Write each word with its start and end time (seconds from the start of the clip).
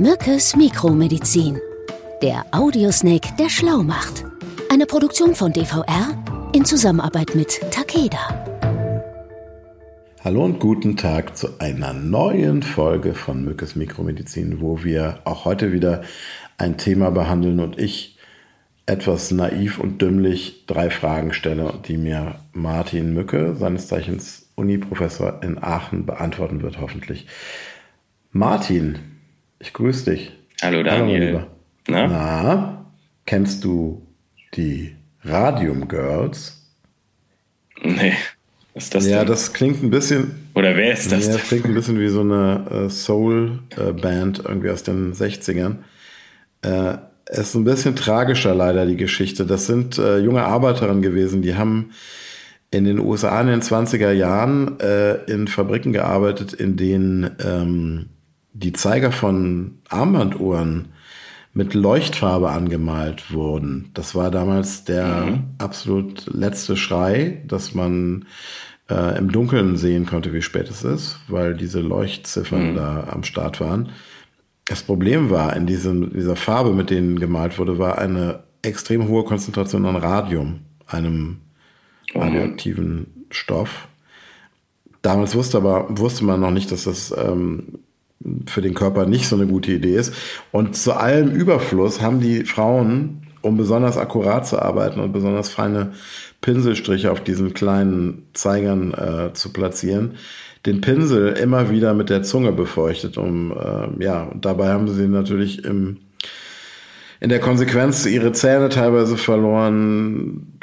Mückes 0.00 0.56
Mikromedizin. 0.56 1.58
Der 2.22 2.46
Audiosnake, 2.52 3.36
der 3.38 3.50
schlau 3.50 3.82
macht. 3.82 4.24
Eine 4.72 4.86
Produktion 4.86 5.34
von 5.34 5.52
DVR 5.52 6.16
in 6.54 6.64
Zusammenarbeit 6.64 7.34
mit 7.34 7.60
Takeda. 7.70 8.46
Hallo 10.24 10.42
und 10.42 10.58
guten 10.58 10.96
Tag 10.96 11.36
zu 11.36 11.48
einer 11.58 11.92
neuen 11.92 12.62
Folge 12.62 13.12
von 13.12 13.44
Mückes 13.44 13.76
Mikromedizin, 13.76 14.62
wo 14.62 14.84
wir 14.84 15.18
auch 15.24 15.44
heute 15.44 15.70
wieder 15.70 16.00
ein 16.56 16.78
Thema 16.78 17.10
behandeln 17.10 17.60
und 17.60 17.78
ich 17.78 18.16
etwas 18.86 19.30
naiv 19.30 19.78
und 19.78 20.00
dümmlich 20.00 20.64
drei 20.66 20.88
Fragen 20.88 21.34
stelle, 21.34 21.74
die 21.86 21.98
mir 21.98 22.36
Martin 22.54 23.12
Mücke, 23.12 23.54
seines 23.54 23.88
Zeichens 23.88 24.50
Uni-Professor 24.54 25.42
in 25.42 25.62
Aachen, 25.62 26.06
beantworten 26.06 26.62
wird, 26.62 26.80
hoffentlich. 26.80 27.26
Martin, 28.32 29.19
ich 29.60 29.72
grüße 29.72 30.10
dich. 30.10 30.32
Hallo 30.62 30.82
Daniel. 30.82 31.34
Hallo, 31.34 31.46
Na? 31.88 32.06
Na, 32.08 32.86
kennst 33.26 33.62
du 33.62 34.06
die 34.54 34.96
Radium 35.22 35.86
Girls? 35.86 36.60
Nee. 37.82 38.14
Was 38.74 38.84
ist 38.84 38.94
das 38.94 39.06
ja, 39.06 39.18
denn? 39.18 39.28
das 39.28 39.52
klingt 39.52 39.82
ein 39.82 39.90
bisschen. 39.90 40.48
Oder 40.54 40.76
wer 40.76 40.92
ist 40.92 41.12
das? 41.12 41.26
Ja, 41.26 41.34
das 41.34 41.42
klingt 41.42 41.66
ein 41.66 41.74
bisschen 41.74 42.00
wie 42.00 42.08
so 42.08 42.20
eine 42.20 42.86
äh, 42.86 42.90
Soul-Band 42.90 44.42
irgendwie 44.46 44.70
aus 44.70 44.82
den 44.82 45.12
60ern. 45.12 45.76
Äh, 46.62 46.98
es 47.26 47.38
ist 47.38 47.54
ein 47.54 47.64
bisschen 47.64 47.96
tragischer 47.96 48.54
leider, 48.54 48.86
die 48.86 48.96
Geschichte. 48.96 49.44
Das 49.44 49.66
sind 49.66 49.98
äh, 49.98 50.18
junge 50.18 50.44
Arbeiterinnen 50.44 51.02
gewesen, 51.02 51.42
die 51.42 51.54
haben 51.54 51.90
in 52.70 52.84
den 52.84 52.98
USA 52.98 53.40
in 53.40 53.48
den 53.48 53.62
20er 53.62 54.12
Jahren 54.12 54.78
äh, 54.80 55.24
in 55.24 55.48
Fabriken 55.48 55.92
gearbeitet, 55.92 56.52
in 56.52 56.76
denen 56.76 57.36
ähm, 57.44 58.06
die 58.52 58.72
Zeiger 58.72 59.12
von 59.12 59.78
Armbanduhren 59.88 60.88
mit 61.52 61.74
Leuchtfarbe 61.74 62.50
angemalt 62.50 63.32
wurden. 63.32 63.90
Das 63.94 64.14
war 64.14 64.30
damals 64.30 64.84
der 64.84 65.06
mhm. 65.06 65.44
absolut 65.58 66.26
letzte 66.32 66.76
Schrei, 66.76 67.42
dass 67.46 67.74
man 67.74 68.26
äh, 68.88 69.18
im 69.18 69.32
Dunkeln 69.32 69.76
sehen 69.76 70.06
konnte, 70.06 70.32
wie 70.32 70.42
spät 70.42 70.70
es 70.70 70.84
ist, 70.84 71.18
weil 71.28 71.54
diese 71.54 71.80
Leuchtziffern 71.80 72.72
mhm. 72.72 72.76
da 72.76 73.08
am 73.10 73.24
Start 73.24 73.60
waren. 73.60 73.90
Das 74.66 74.82
Problem 74.82 75.30
war, 75.30 75.56
in 75.56 75.66
diesem, 75.66 76.12
dieser 76.12 76.36
Farbe, 76.36 76.72
mit 76.72 76.90
denen 76.90 77.18
gemalt 77.18 77.58
wurde, 77.58 77.78
war 77.78 77.98
eine 77.98 78.44
extrem 78.62 79.08
hohe 79.08 79.24
Konzentration 79.24 79.84
an 79.86 79.96
Radium, 79.96 80.60
einem 80.86 81.38
oh 82.14 82.20
radioaktiven 82.20 83.26
Stoff. 83.30 83.88
Damals 85.02 85.34
wusste 85.34 85.56
aber 85.56 85.86
wusste 85.98 86.24
man 86.24 86.40
noch 86.40 86.50
nicht, 86.52 86.70
dass 86.70 86.84
das 86.84 87.12
ähm, 87.16 87.80
für 88.46 88.60
den 88.60 88.74
Körper 88.74 89.06
nicht 89.06 89.28
so 89.28 89.36
eine 89.36 89.46
gute 89.46 89.72
Idee 89.72 89.96
ist. 89.96 90.14
Und 90.52 90.76
zu 90.76 90.92
allem 90.92 91.30
Überfluss 91.30 92.00
haben 92.00 92.20
die 92.20 92.44
Frauen, 92.44 93.22
um 93.42 93.56
besonders 93.56 93.96
akkurat 93.96 94.46
zu 94.46 94.60
arbeiten 94.60 95.00
und 95.00 95.12
besonders 95.12 95.48
feine 95.48 95.92
Pinselstriche 96.40 97.10
auf 97.10 97.22
diesen 97.22 97.54
kleinen 97.54 98.26
Zeigern 98.34 98.92
äh, 98.92 99.32
zu 99.32 99.52
platzieren, 99.52 100.16
den 100.66 100.80
Pinsel 100.80 101.32
immer 101.32 101.70
wieder 101.70 101.94
mit 101.94 102.10
der 102.10 102.22
Zunge 102.22 102.52
befeuchtet. 102.52 103.16
Um, 103.16 103.52
äh, 103.52 104.04
ja, 104.04 104.24
und 104.24 104.44
dabei 104.44 104.68
haben 104.68 104.88
sie 104.88 105.08
natürlich 105.08 105.64
im, 105.64 105.98
in 107.20 107.30
der 107.30 107.40
Konsequenz 107.40 108.04
ihre 108.04 108.32
Zähne 108.32 108.68
teilweise 108.68 109.16
verloren 109.16 110.58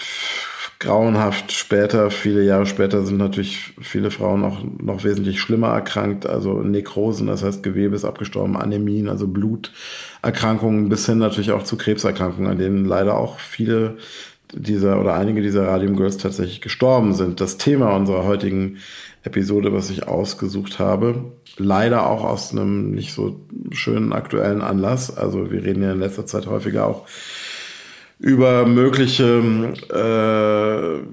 grauenhaft 0.79 1.51
später, 1.51 2.11
viele 2.11 2.43
Jahre 2.43 2.65
später 2.65 3.03
sind 3.03 3.17
natürlich 3.17 3.73
viele 3.81 4.11
Frauen 4.11 4.43
auch 4.43 4.59
noch 4.79 5.03
wesentlich 5.03 5.39
schlimmer 5.39 5.69
erkrankt, 5.69 6.27
also 6.27 6.61
Nekrosen, 6.61 7.27
das 7.27 7.43
heißt 7.43 7.63
Gewebe 7.63 7.95
ist 7.95 8.05
abgestorben, 8.05 8.55
Anämien, 8.55 9.09
also 9.09 9.27
Bluterkrankungen 9.27 10.89
bis 10.89 11.05
hin 11.05 11.17
natürlich 11.17 11.51
auch 11.51 11.63
zu 11.63 11.77
Krebserkrankungen, 11.77 12.51
an 12.51 12.59
denen 12.59 12.85
leider 12.85 13.17
auch 13.17 13.39
viele 13.39 13.97
dieser 14.53 14.99
oder 14.99 15.15
einige 15.15 15.41
dieser 15.41 15.67
Radium 15.67 15.97
Girls 15.97 16.17
tatsächlich 16.17 16.61
gestorben 16.61 17.13
sind. 17.13 17.41
Das 17.41 17.57
Thema 17.57 17.95
unserer 17.95 18.23
heutigen 18.23 18.77
Episode, 19.23 19.73
was 19.73 19.89
ich 19.89 20.07
ausgesucht 20.07 20.79
habe, 20.79 21.33
leider 21.57 22.07
auch 22.07 22.23
aus 22.23 22.51
einem 22.51 22.91
nicht 22.91 23.13
so 23.13 23.41
schönen 23.71 24.13
aktuellen 24.13 24.61
Anlass. 24.61 25.15
Also 25.15 25.51
wir 25.51 25.63
reden 25.63 25.83
ja 25.83 25.91
in 25.91 25.99
letzter 25.99 26.25
Zeit 26.25 26.47
häufiger 26.47 26.85
auch 26.85 27.05
über 28.19 28.65
mögliche 28.65 29.73
äh, 29.89 31.07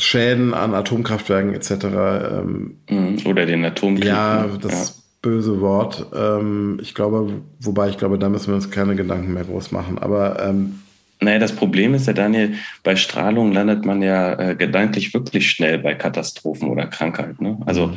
Schäden 0.00 0.54
an 0.54 0.74
Atomkraftwerken 0.74 1.54
etc. 1.54 1.70
Ähm, 1.70 2.76
mhm. 2.88 3.18
Oder 3.26 3.46
den 3.46 3.64
Atomkrieg. 3.64 4.06
Ja, 4.06 4.46
das 4.60 4.88
ja. 4.88 4.94
böse 5.22 5.60
Wort. 5.60 6.06
Ähm, 6.14 6.78
ich 6.80 6.94
glaube, 6.94 7.42
wobei 7.60 7.90
ich 7.90 7.98
glaube, 7.98 8.18
da 8.18 8.28
müssen 8.28 8.48
wir 8.48 8.54
uns 8.54 8.70
keine 8.70 8.96
Gedanken 8.96 9.34
mehr 9.34 9.44
groß 9.44 9.72
machen. 9.72 9.98
Aber 9.98 10.42
ähm, 10.42 10.80
naja, 11.20 11.38
das 11.38 11.52
Problem 11.52 11.92
ist 11.92 12.06
ja, 12.06 12.14
Daniel, 12.14 12.54
bei 12.82 12.96
Strahlung 12.96 13.52
landet 13.52 13.84
man 13.84 14.00
ja 14.00 14.38
äh, 14.38 14.56
gedanklich 14.56 15.12
wirklich 15.12 15.50
schnell 15.50 15.78
bei 15.78 15.94
Katastrophen 15.94 16.68
oder 16.68 16.86
Krankheit. 16.86 17.40
Ne? 17.42 17.58
Also 17.66 17.88
mhm 17.88 17.96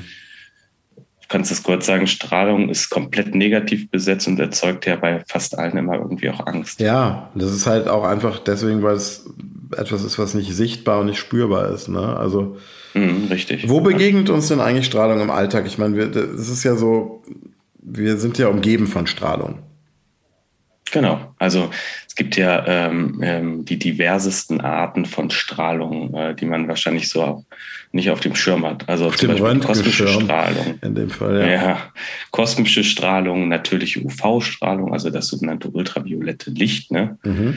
kannst 1.34 1.52
es 1.52 1.64
kurz 1.64 1.88
sagen, 1.88 2.06
Strahlung 2.06 2.70
ist 2.70 2.92
komplett 2.92 3.34
negativ 3.34 3.90
besetzt 3.90 4.28
und 4.28 4.40
erzeugt 4.40 4.86
ja 4.86 4.98
bei 4.98 5.24
fast 5.28 5.58
allen 5.58 5.76
immer 5.78 5.96
irgendwie 5.96 6.30
auch 6.30 6.46
Angst. 6.46 6.80
Ja, 6.80 7.32
das 7.34 7.52
ist 7.52 7.66
halt 7.66 7.88
auch 7.88 8.04
einfach 8.04 8.38
deswegen, 8.38 8.84
weil 8.84 8.94
es 8.94 9.26
etwas 9.76 10.04
ist, 10.04 10.20
was 10.20 10.36
nicht 10.36 10.54
sichtbar 10.54 11.00
und 11.00 11.08
nicht 11.08 11.18
spürbar 11.18 11.72
ist. 11.72 11.88
Ne? 11.88 12.16
Also 12.16 12.58
mhm, 12.94 13.30
richtig. 13.32 13.68
Wo 13.68 13.82
begegnet 13.82 14.30
uns 14.30 14.50
denn 14.50 14.60
eigentlich 14.60 14.86
Strahlung 14.86 15.22
im 15.22 15.32
Alltag? 15.32 15.66
Ich 15.66 15.80
meine, 15.80 15.98
es 15.98 16.50
ist 16.50 16.64
ja 16.64 16.76
so, 16.76 17.24
wir 17.82 18.18
sind 18.18 18.38
ja 18.38 18.48
umgeben 18.50 18.86
von 18.86 19.08
Strahlung. 19.08 19.58
Genau, 20.94 21.34
also 21.40 21.72
es 22.08 22.14
gibt 22.14 22.38
ja 22.38 22.64
ähm, 22.68 23.20
ähm, 23.24 23.66
die 23.66 23.80
diversesten 23.80 24.62
Arten 24.62 25.06
von 25.08 25.32
Strahlung, 25.32 26.14
äh, 26.14 26.36
die 26.36 26.46
man 26.46 26.68
wahrscheinlich 26.68 27.10
so 27.10 27.24
auch 27.24 27.44
nicht 27.92 28.12
auf 28.12 28.20
dem 28.20 28.36
Schirm 28.36 28.64
hat. 28.64 28.88
Also 28.88 29.08
auf 29.08 29.18
zum 29.18 29.30
Beispiel 29.30 29.60
kosmische 29.60 30.08
Strahlung. 30.08 30.78
In 30.84 30.94
dem 30.94 31.10
Fall, 31.10 31.40
ja. 31.40 31.48
ja. 31.48 31.78
Kosmische 32.30 32.84
Strahlung, 32.84 33.50
natürliche 33.50 34.02
UV-Strahlung, 34.02 34.94
also 34.94 35.10
das 35.10 35.30
sogenannte 35.30 35.70
ultraviolette 35.70 36.52
Licht. 36.52 36.92
Ne? 36.92 37.18
Mhm. 37.24 37.56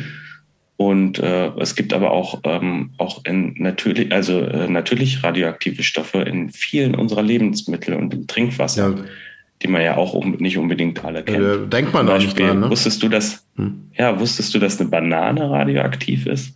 Und 0.79 1.19
äh, 1.19 1.49
es 1.59 1.75
gibt 1.75 1.93
aber 1.93 2.13
auch, 2.13 2.41
ähm, 2.45 2.93
auch 2.97 3.23
in 3.27 3.55
natürlich, 3.59 4.11
also 4.13 4.41
äh, 4.41 4.67
natürlich 4.67 5.23
radioaktive 5.23 5.83
Stoffe 5.83 6.23
in 6.23 6.49
vielen 6.49 6.95
unserer 6.95 7.23
Lebensmittel 7.23 7.93
und 7.93 8.15
im 8.15 8.27
Trinkwasser. 8.27 8.95
Ja 8.97 9.05
die 9.62 9.69
man 9.69 9.83
ja 9.83 9.97
auch 9.97 10.22
nicht 10.25 10.59
unbedingt 10.59 11.05
alle 11.05 11.22
kennt. 11.22 11.43
Ja, 11.43 11.56
denkt 11.56 11.94
man 11.94 12.06
da 12.06 12.19
nicht 12.19 12.39
dran, 12.39 12.61
ne? 12.61 12.71
Wusstest 12.71 13.03
du, 13.03 13.09
dass, 13.09 13.47
hm? 13.56 13.89
ja, 13.97 14.19
wusstest 14.19 14.55
du, 14.55 14.59
dass 14.59 14.78
eine 14.81 14.89
Banane 14.91 15.50
radioaktiv 15.50 16.27
ist? 16.27 16.55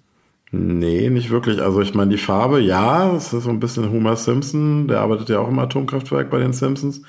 Nee, 0.53 1.09
nicht 1.11 1.31
wirklich. 1.31 1.61
Also 1.61 1.81
ich 1.81 1.94
meine, 1.94 2.11
die 2.11 2.19
Farbe, 2.19 2.61
ja, 2.61 3.15
es 3.15 3.33
ist 3.33 3.44
so 3.44 3.50
ein 3.50 3.61
bisschen 3.61 3.91
Homer 3.91 4.16
Simpson, 4.16 4.88
der 4.88 5.00
arbeitet 5.00 5.28
ja 5.28 5.38
auch 5.38 5.49
im 5.49 5.59
Atomkraftwerk 5.59 6.28
bei 6.28 6.38
den 6.38 6.53
Simpsons. 6.53 7.03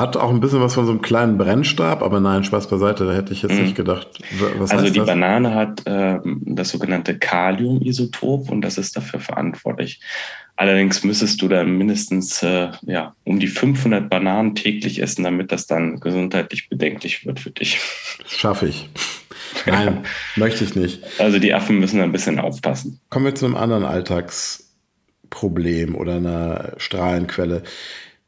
Hat 0.00 0.16
auch 0.16 0.30
ein 0.30 0.40
bisschen 0.40 0.60
was 0.60 0.74
von 0.74 0.86
so 0.86 0.92
einem 0.92 1.02
kleinen 1.02 1.36
Brennstab, 1.36 2.02
aber 2.02 2.20
nein, 2.20 2.42
Spaß 2.42 2.68
beiseite, 2.68 3.04
da 3.04 3.12
hätte 3.12 3.32
ich 3.32 3.42
jetzt 3.42 3.54
mhm. 3.54 3.62
nicht 3.62 3.76
gedacht. 3.76 4.08
Was 4.58 4.70
also 4.70 4.86
die 4.86 4.98
das? 4.98 5.06
Banane 5.06 5.54
hat 5.54 5.86
äh, 5.86 6.18
das 6.24 6.70
sogenannte 6.70 7.18
Kaliumisotop 7.18 8.50
und 8.50 8.62
das 8.62 8.78
ist 8.78 8.96
dafür 8.96 9.20
verantwortlich. 9.20 10.00
Allerdings 10.56 11.04
müsstest 11.04 11.40
du 11.40 11.48
dann 11.48 11.78
mindestens 11.78 12.42
äh, 12.42 12.68
ja, 12.82 13.14
um 13.24 13.40
die 13.40 13.46
500 13.46 14.10
Bananen 14.10 14.54
täglich 14.54 15.02
essen, 15.02 15.24
damit 15.24 15.52
das 15.52 15.66
dann 15.66 16.00
gesundheitlich 16.00 16.68
bedenklich 16.68 17.24
wird 17.24 17.40
für 17.40 17.50
dich. 17.50 17.80
Schaffe 18.26 18.68
ich. 18.68 18.90
Nein, 19.66 20.04
möchte 20.36 20.64
ich 20.64 20.74
nicht. 20.74 21.02
Also 21.18 21.38
die 21.38 21.54
Affen 21.54 21.78
müssen 21.78 22.00
ein 22.00 22.12
bisschen 22.12 22.38
aufpassen. 22.38 23.00
Kommen 23.10 23.26
wir 23.26 23.34
zu 23.34 23.44
einem 23.46 23.56
anderen 23.56 23.84
Alltagsproblem 23.84 25.94
oder 25.94 26.16
einer 26.16 26.72
Strahlenquelle. 26.76 27.62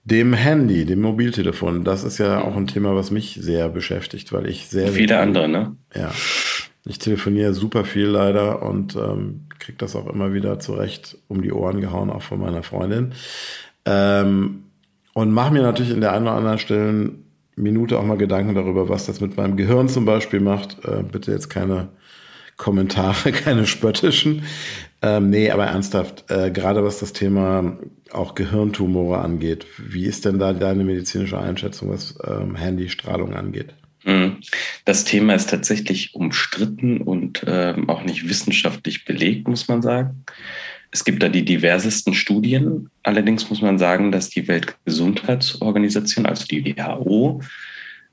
Dem 0.04 0.32
Handy, 0.32 0.84
dem 0.84 1.00
Mobiltelefon, 1.00 1.84
das 1.84 2.02
ist 2.02 2.18
ja 2.18 2.42
auch 2.42 2.56
ein 2.56 2.66
Thema, 2.66 2.96
was 2.96 3.10
mich 3.10 3.38
sehr 3.40 3.68
beschäftigt, 3.68 4.32
weil 4.32 4.46
ich 4.48 4.66
sehr. 4.66 4.88
Viele 4.88 5.18
andere, 5.18 5.48
ne? 5.48 5.76
Ja. 5.94 6.10
Ich 6.84 6.98
telefoniere 6.98 7.54
super 7.54 7.84
viel 7.84 8.06
leider 8.06 8.62
und 8.62 8.96
ähm, 8.96 9.46
kriege 9.60 9.78
das 9.78 9.94
auch 9.94 10.08
immer 10.08 10.32
wieder 10.32 10.58
zurecht 10.58 11.16
um 11.28 11.40
die 11.42 11.52
Ohren 11.52 11.80
gehauen, 11.80 12.10
auch 12.10 12.22
von 12.22 12.40
meiner 12.40 12.64
Freundin. 12.64 13.14
Ähm, 13.84 14.64
und 15.14 15.30
mache 15.30 15.52
mir 15.52 15.62
natürlich 15.62 15.92
in 15.92 16.00
der 16.00 16.12
einen 16.12 16.26
oder 16.26 16.36
anderen 16.36 16.58
Stelle 16.58 17.12
Minute 17.54 17.98
auch 17.98 18.04
mal 18.04 18.16
Gedanken 18.16 18.54
darüber, 18.54 18.88
was 18.88 19.06
das 19.06 19.20
mit 19.20 19.36
meinem 19.36 19.56
Gehirn 19.56 19.88
zum 19.88 20.04
Beispiel 20.04 20.40
macht. 20.40 20.84
Äh, 20.84 21.04
bitte 21.04 21.30
jetzt 21.30 21.48
keine 21.48 21.88
Kommentare, 22.56 23.32
keine 23.32 23.66
spöttischen. 23.66 24.44
Ähm, 25.02 25.30
nee, 25.30 25.50
aber 25.50 25.66
ernsthaft, 25.66 26.30
äh, 26.30 26.50
gerade 26.50 26.84
was 26.84 27.00
das 27.00 27.12
Thema 27.12 27.76
auch 28.12 28.34
Gehirntumore 28.34 29.18
angeht, 29.18 29.66
wie 29.78 30.06
ist 30.06 30.24
denn 30.24 30.38
da 30.38 30.52
deine 30.52 30.84
medizinische 30.84 31.38
Einschätzung, 31.38 31.90
was 31.90 32.14
ähm, 32.24 32.54
Handystrahlung 32.54 33.34
angeht? 33.34 33.74
Mhm. 34.04 34.38
Das 34.84 35.04
Thema 35.04 35.34
ist 35.34 35.50
tatsächlich 35.50 36.14
umstritten 36.14 37.00
und 37.00 37.44
ähm, 37.46 37.88
auch 37.88 38.04
nicht 38.04 38.28
wissenschaftlich 38.28 39.04
belegt, 39.04 39.48
muss 39.48 39.68
man 39.68 39.82
sagen. 39.82 40.24
Es 40.90 41.04
gibt 41.04 41.22
da 41.22 41.28
die 41.28 41.44
diversesten 41.44 42.12
Studien. 42.12 42.90
Allerdings 43.02 43.48
muss 43.48 43.62
man 43.62 43.78
sagen, 43.78 44.12
dass 44.12 44.28
die 44.28 44.46
Weltgesundheitsorganisation, 44.46 46.26
also 46.26 46.46
die 46.46 46.76
WHO, 46.76 47.40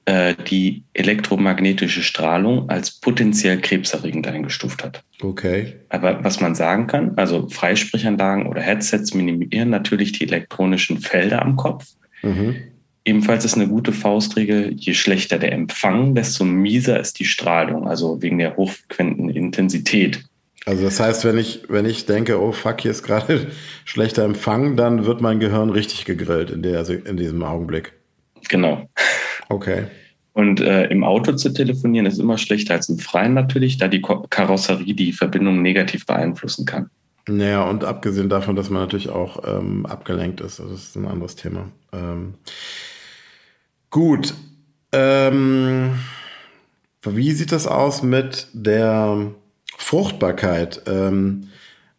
äh, 0.10 0.34
die 0.50 0.82
elektromagnetische 0.94 2.02
Strahlung 2.02 2.68
als 2.68 2.90
potenziell 2.90 3.62
krebserregend 3.62 4.26
eingestuft 4.26 4.84
hat. 4.84 5.04
Okay. 5.22 5.76
Aber 5.90 6.24
was 6.24 6.42
man 6.42 6.56
sagen 6.56 6.88
kann, 6.88 7.14
also 7.16 7.48
Freisprechanlagen 7.48 8.48
oder 8.48 8.60
Headsets 8.60 9.14
minimieren 9.14 9.70
natürlich 9.70 10.14
die 10.14 10.24
elektronischen 10.24 10.98
Felder 10.98 11.44
am 11.44 11.58
Kopf. 11.58 11.86
Mhm. 12.24 12.56
Ebenfalls 13.06 13.46
ist 13.46 13.54
eine 13.54 13.68
gute 13.68 13.94
Faustregel, 13.94 14.74
je 14.76 14.96
schlechter 14.96 15.38
der 15.38 15.52
Empfang, 15.52 16.16
desto 16.16 16.44
mieser 16.44 17.00
ist 17.00 17.20
die 17.20 17.26
Strahlung, 17.26 17.88
also 17.88 18.20
wegen 18.24 18.40
der 18.40 18.58
hochfrequenten 18.58 19.30
Intensität. 19.30 20.24
Also 20.66 20.86
das 20.86 21.00
heißt, 21.00 21.24
wenn 21.24 21.38
ich, 21.38 21.66
wenn 21.70 21.86
ich 21.86 22.08
denke, 22.08 22.42
oh 22.42 22.52
fuck, 22.52 22.82
hier 22.82 22.90
ist 22.90 23.04
gerade 23.04 23.46
schlechter 23.86 24.24
Empfang, 24.24 24.76
dann 24.76 25.06
wird 25.06 25.22
mein 25.22 25.40
Gehirn 25.40 25.70
richtig 25.70 26.06
gegrillt 26.06 26.50
in, 26.50 26.64
der, 26.64 26.90
in 26.90 27.16
diesem 27.16 27.44
Augenblick. 27.44 27.94
Genau. 28.48 28.90
Okay. 29.50 29.86
Und 30.34 30.62
äh, 30.62 30.86
im 30.86 31.04
Auto 31.04 31.34
zu 31.34 31.50
telefonieren 31.50 32.06
ist 32.06 32.20
immer 32.20 32.38
schlechter 32.38 32.76
als 32.76 32.88
im 32.88 33.00
Freien 33.00 33.34
natürlich, 33.34 33.78
da 33.78 33.88
die 33.88 34.02
Karosserie 34.02 34.94
die 34.94 35.12
Verbindung 35.12 35.62
negativ 35.62 36.06
beeinflussen 36.06 36.66
kann. 36.66 36.90
Naja, 37.28 37.64
und 37.64 37.84
abgesehen 37.84 38.30
davon, 38.30 38.56
dass 38.56 38.70
man 38.70 38.84
natürlich 38.84 39.10
auch 39.10 39.44
ähm, 39.46 39.86
abgelenkt 39.86 40.42
ist, 40.42 40.60
das 40.60 40.72
ist 40.72 40.96
ein 40.96 41.08
anderes 41.08 41.36
Thema. 41.36 41.70
Ähm, 41.92 42.36
gut. 43.90 44.34
Ähm, 44.92 46.00
wie 47.04 47.32
sieht 47.32 47.52
das 47.52 47.68
aus 47.68 48.02
mit 48.02 48.48
der 48.54 49.32
Fruchtbarkeit? 49.78 50.82
Ähm, 50.88 51.50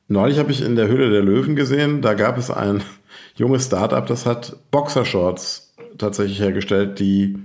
neulich 0.08 0.38
habe 0.38 0.50
ich 0.50 0.62
in 0.62 0.76
der 0.76 0.88
Höhle 0.88 1.10
der 1.10 1.22
Löwen 1.22 1.56
gesehen, 1.56 2.02
da 2.02 2.14
gab 2.14 2.38
es 2.38 2.50
ein 2.50 2.82
junges 3.36 3.66
Startup, 3.66 4.06
das 4.06 4.26
hat 4.26 4.56
Boxershorts 4.70 5.69
tatsächlich 5.98 6.40
hergestellt, 6.40 6.98
die 6.98 7.36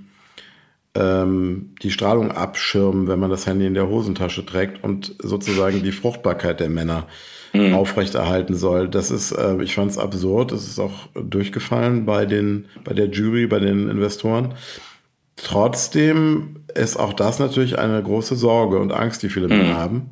ähm, 0.95 1.75
die 1.81 1.91
Strahlung 1.91 2.31
abschirmen, 2.31 3.07
wenn 3.07 3.19
man 3.19 3.29
das 3.29 3.45
Handy 3.45 3.65
in 3.65 3.73
der 3.73 3.89
Hosentasche 3.89 4.45
trägt 4.45 4.83
und 4.83 5.15
sozusagen 5.19 5.83
die 5.83 5.91
Fruchtbarkeit 5.91 6.59
der 6.59 6.69
Männer 6.69 7.07
mhm. 7.53 7.73
aufrechterhalten 7.73 8.55
soll. 8.55 8.87
Das 8.87 9.11
ist, 9.11 9.31
äh, 9.31 9.61
ich 9.61 9.75
fand 9.75 9.91
es 9.91 9.97
absurd. 9.97 10.51
Es 10.51 10.67
ist 10.67 10.79
auch 10.79 11.07
durchgefallen 11.13 12.05
bei 12.05 12.25
den, 12.25 12.65
bei 12.83 12.93
der 12.93 13.09
Jury, 13.09 13.47
bei 13.47 13.59
den 13.59 13.89
Investoren. 13.89 14.53
Trotzdem 15.35 16.63
ist 16.73 16.97
auch 16.97 17.13
das 17.13 17.39
natürlich 17.39 17.77
eine 17.77 18.01
große 18.01 18.35
Sorge 18.35 18.79
und 18.79 18.93
Angst, 18.93 19.21
die 19.21 19.29
viele 19.29 19.49
Männer 19.49 19.73
mhm. 19.73 19.77
haben. 19.77 20.09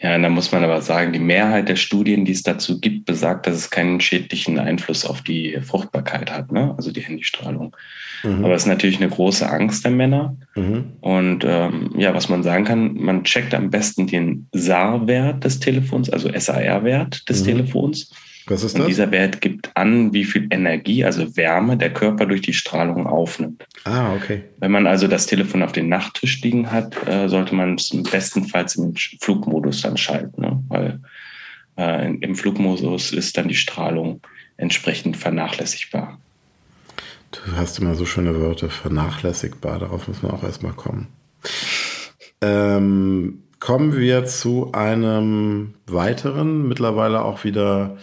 Ja, 0.00 0.18
da 0.18 0.28
muss 0.28 0.52
man 0.52 0.64
aber 0.64 0.80
sagen, 0.82 1.12
die 1.12 1.18
Mehrheit 1.18 1.68
der 1.68 1.76
Studien, 1.76 2.24
die 2.24 2.32
es 2.32 2.42
dazu 2.42 2.80
gibt, 2.80 3.04
besagt, 3.06 3.46
dass 3.46 3.56
es 3.56 3.70
keinen 3.70 4.00
schädlichen 4.00 4.58
Einfluss 4.58 5.04
auf 5.04 5.22
die 5.22 5.58
Fruchtbarkeit 5.62 6.30
hat, 6.30 6.52
ne? 6.52 6.74
also 6.76 6.90
die 6.90 7.00
Handystrahlung. 7.00 7.76
Mhm. 8.22 8.44
Aber 8.44 8.54
es 8.54 8.62
ist 8.62 8.68
natürlich 8.68 9.00
eine 9.00 9.10
große 9.10 9.48
Angst 9.48 9.84
der 9.84 9.92
Männer. 9.92 10.36
Mhm. 10.54 10.92
Und 11.00 11.44
ähm, 11.46 11.92
ja, 11.96 12.14
was 12.14 12.28
man 12.28 12.42
sagen 12.42 12.64
kann, 12.64 12.94
man 12.94 13.24
checkt 13.24 13.54
am 13.54 13.70
besten 13.70 14.06
den 14.06 14.48
SAR-Wert 14.52 15.44
des 15.44 15.60
Telefons, 15.60 16.10
also 16.10 16.30
SAR-Wert 16.34 17.28
des 17.28 17.42
mhm. 17.42 17.46
Telefons. 17.46 18.10
Was 18.50 18.64
ist 18.64 18.74
das? 18.74 18.80
Und 18.80 18.88
dieser 18.88 19.10
Wert 19.10 19.40
gibt 19.40 19.76
an, 19.76 20.12
wie 20.12 20.24
viel 20.24 20.46
Energie, 20.50 21.04
also 21.04 21.36
Wärme, 21.36 21.76
der 21.76 21.92
Körper 21.92 22.26
durch 22.26 22.40
die 22.42 22.52
Strahlung 22.52 23.06
aufnimmt. 23.06 23.64
Ah, 23.84 24.14
okay. 24.14 24.44
Wenn 24.58 24.70
man 24.70 24.86
also 24.86 25.06
das 25.06 25.26
Telefon 25.26 25.62
auf 25.62 25.72
dem 25.72 25.88
Nachttisch 25.88 26.40
liegen 26.42 26.70
hat, 26.70 26.96
äh, 27.06 27.28
sollte 27.28 27.54
man 27.54 27.74
es 27.74 27.90
bestenfalls 28.10 28.76
im 28.76 28.94
Flugmodus 29.20 29.82
dann 29.82 29.96
schalten, 29.96 30.40
ne? 30.40 30.62
weil 30.68 31.00
äh, 31.76 32.12
im 32.14 32.34
Flugmodus 32.34 33.12
ist 33.12 33.36
dann 33.36 33.48
die 33.48 33.54
Strahlung 33.54 34.20
entsprechend 34.56 35.16
vernachlässigbar. 35.16 36.18
Du 37.30 37.56
hast 37.56 37.78
immer 37.78 37.94
so 37.94 38.06
schöne 38.06 38.40
Wörter, 38.40 38.70
vernachlässigbar, 38.70 39.78
darauf 39.78 40.08
muss 40.08 40.22
man 40.22 40.32
auch 40.32 40.42
erstmal 40.42 40.72
kommen. 40.72 41.08
Ähm, 42.40 43.42
kommen 43.60 43.96
wir 43.96 44.24
zu 44.24 44.72
einem 44.72 45.74
weiteren, 45.86 46.68
mittlerweile 46.68 47.22
auch 47.22 47.44
wieder 47.44 47.98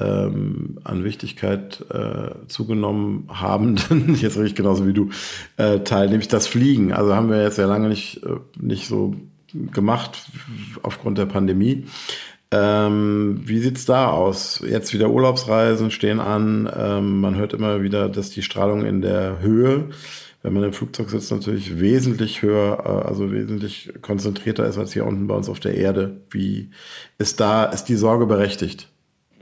ähm, 0.00 0.78
an 0.82 1.04
Wichtigkeit 1.04 1.84
äh, 1.90 2.46
zugenommen 2.48 3.28
habenden, 3.28 4.14
jetzt 4.20 4.36
ich 4.38 4.54
genauso 4.54 4.86
wie 4.86 4.92
du, 4.92 5.10
äh, 5.56 5.80
Teil, 5.80 6.08
nämlich 6.08 6.28
das 6.28 6.46
Fliegen. 6.46 6.92
Also 6.92 7.14
haben 7.14 7.30
wir 7.30 7.42
jetzt 7.42 7.58
ja 7.58 7.66
lange 7.66 7.88
nicht, 7.88 8.24
äh, 8.24 8.36
nicht 8.58 8.88
so 8.88 9.14
gemacht 9.52 10.30
aufgrund 10.82 11.18
der 11.18 11.26
Pandemie. 11.26 11.86
Ähm, 12.52 13.42
wie 13.44 13.60
sieht's 13.60 13.84
da 13.84 14.10
aus? 14.10 14.62
Jetzt 14.66 14.92
wieder 14.92 15.10
Urlaubsreisen 15.10 15.90
stehen 15.90 16.18
an. 16.18 16.70
Ähm, 16.76 17.20
man 17.20 17.36
hört 17.36 17.52
immer 17.52 17.82
wieder, 17.82 18.08
dass 18.08 18.30
die 18.30 18.42
Strahlung 18.42 18.84
in 18.84 19.02
der 19.02 19.40
Höhe, 19.40 19.90
wenn 20.42 20.52
man 20.52 20.64
im 20.64 20.72
Flugzeug 20.72 21.10
sitzt, 21.10 21.30
natürlich 21.30 21.78
wesentlich 21.78 22.42
höher, 22.42 22.82
äh, 22.84 23.08
also 23.08 23.30
wesentlich 23.30 23.92
konzentrierter 24.02 24.66
ist 24.66 24.78
als 24.78 24.92
hier 24.92 25.06
unten 25.06 25.28
bei 25.28 25.34
uns 25.34 25.48
auf 25.48 25.60
der 25.60 25.76
Erde. 25.76 26.22
Wie 26.30 26.70
ist 27.18 27.38
da, 27.38 27.64
ist 27.64 27.84
die 27.84 27.96
Sorge 27.96 28.26
berechtigt? 28.26 28.88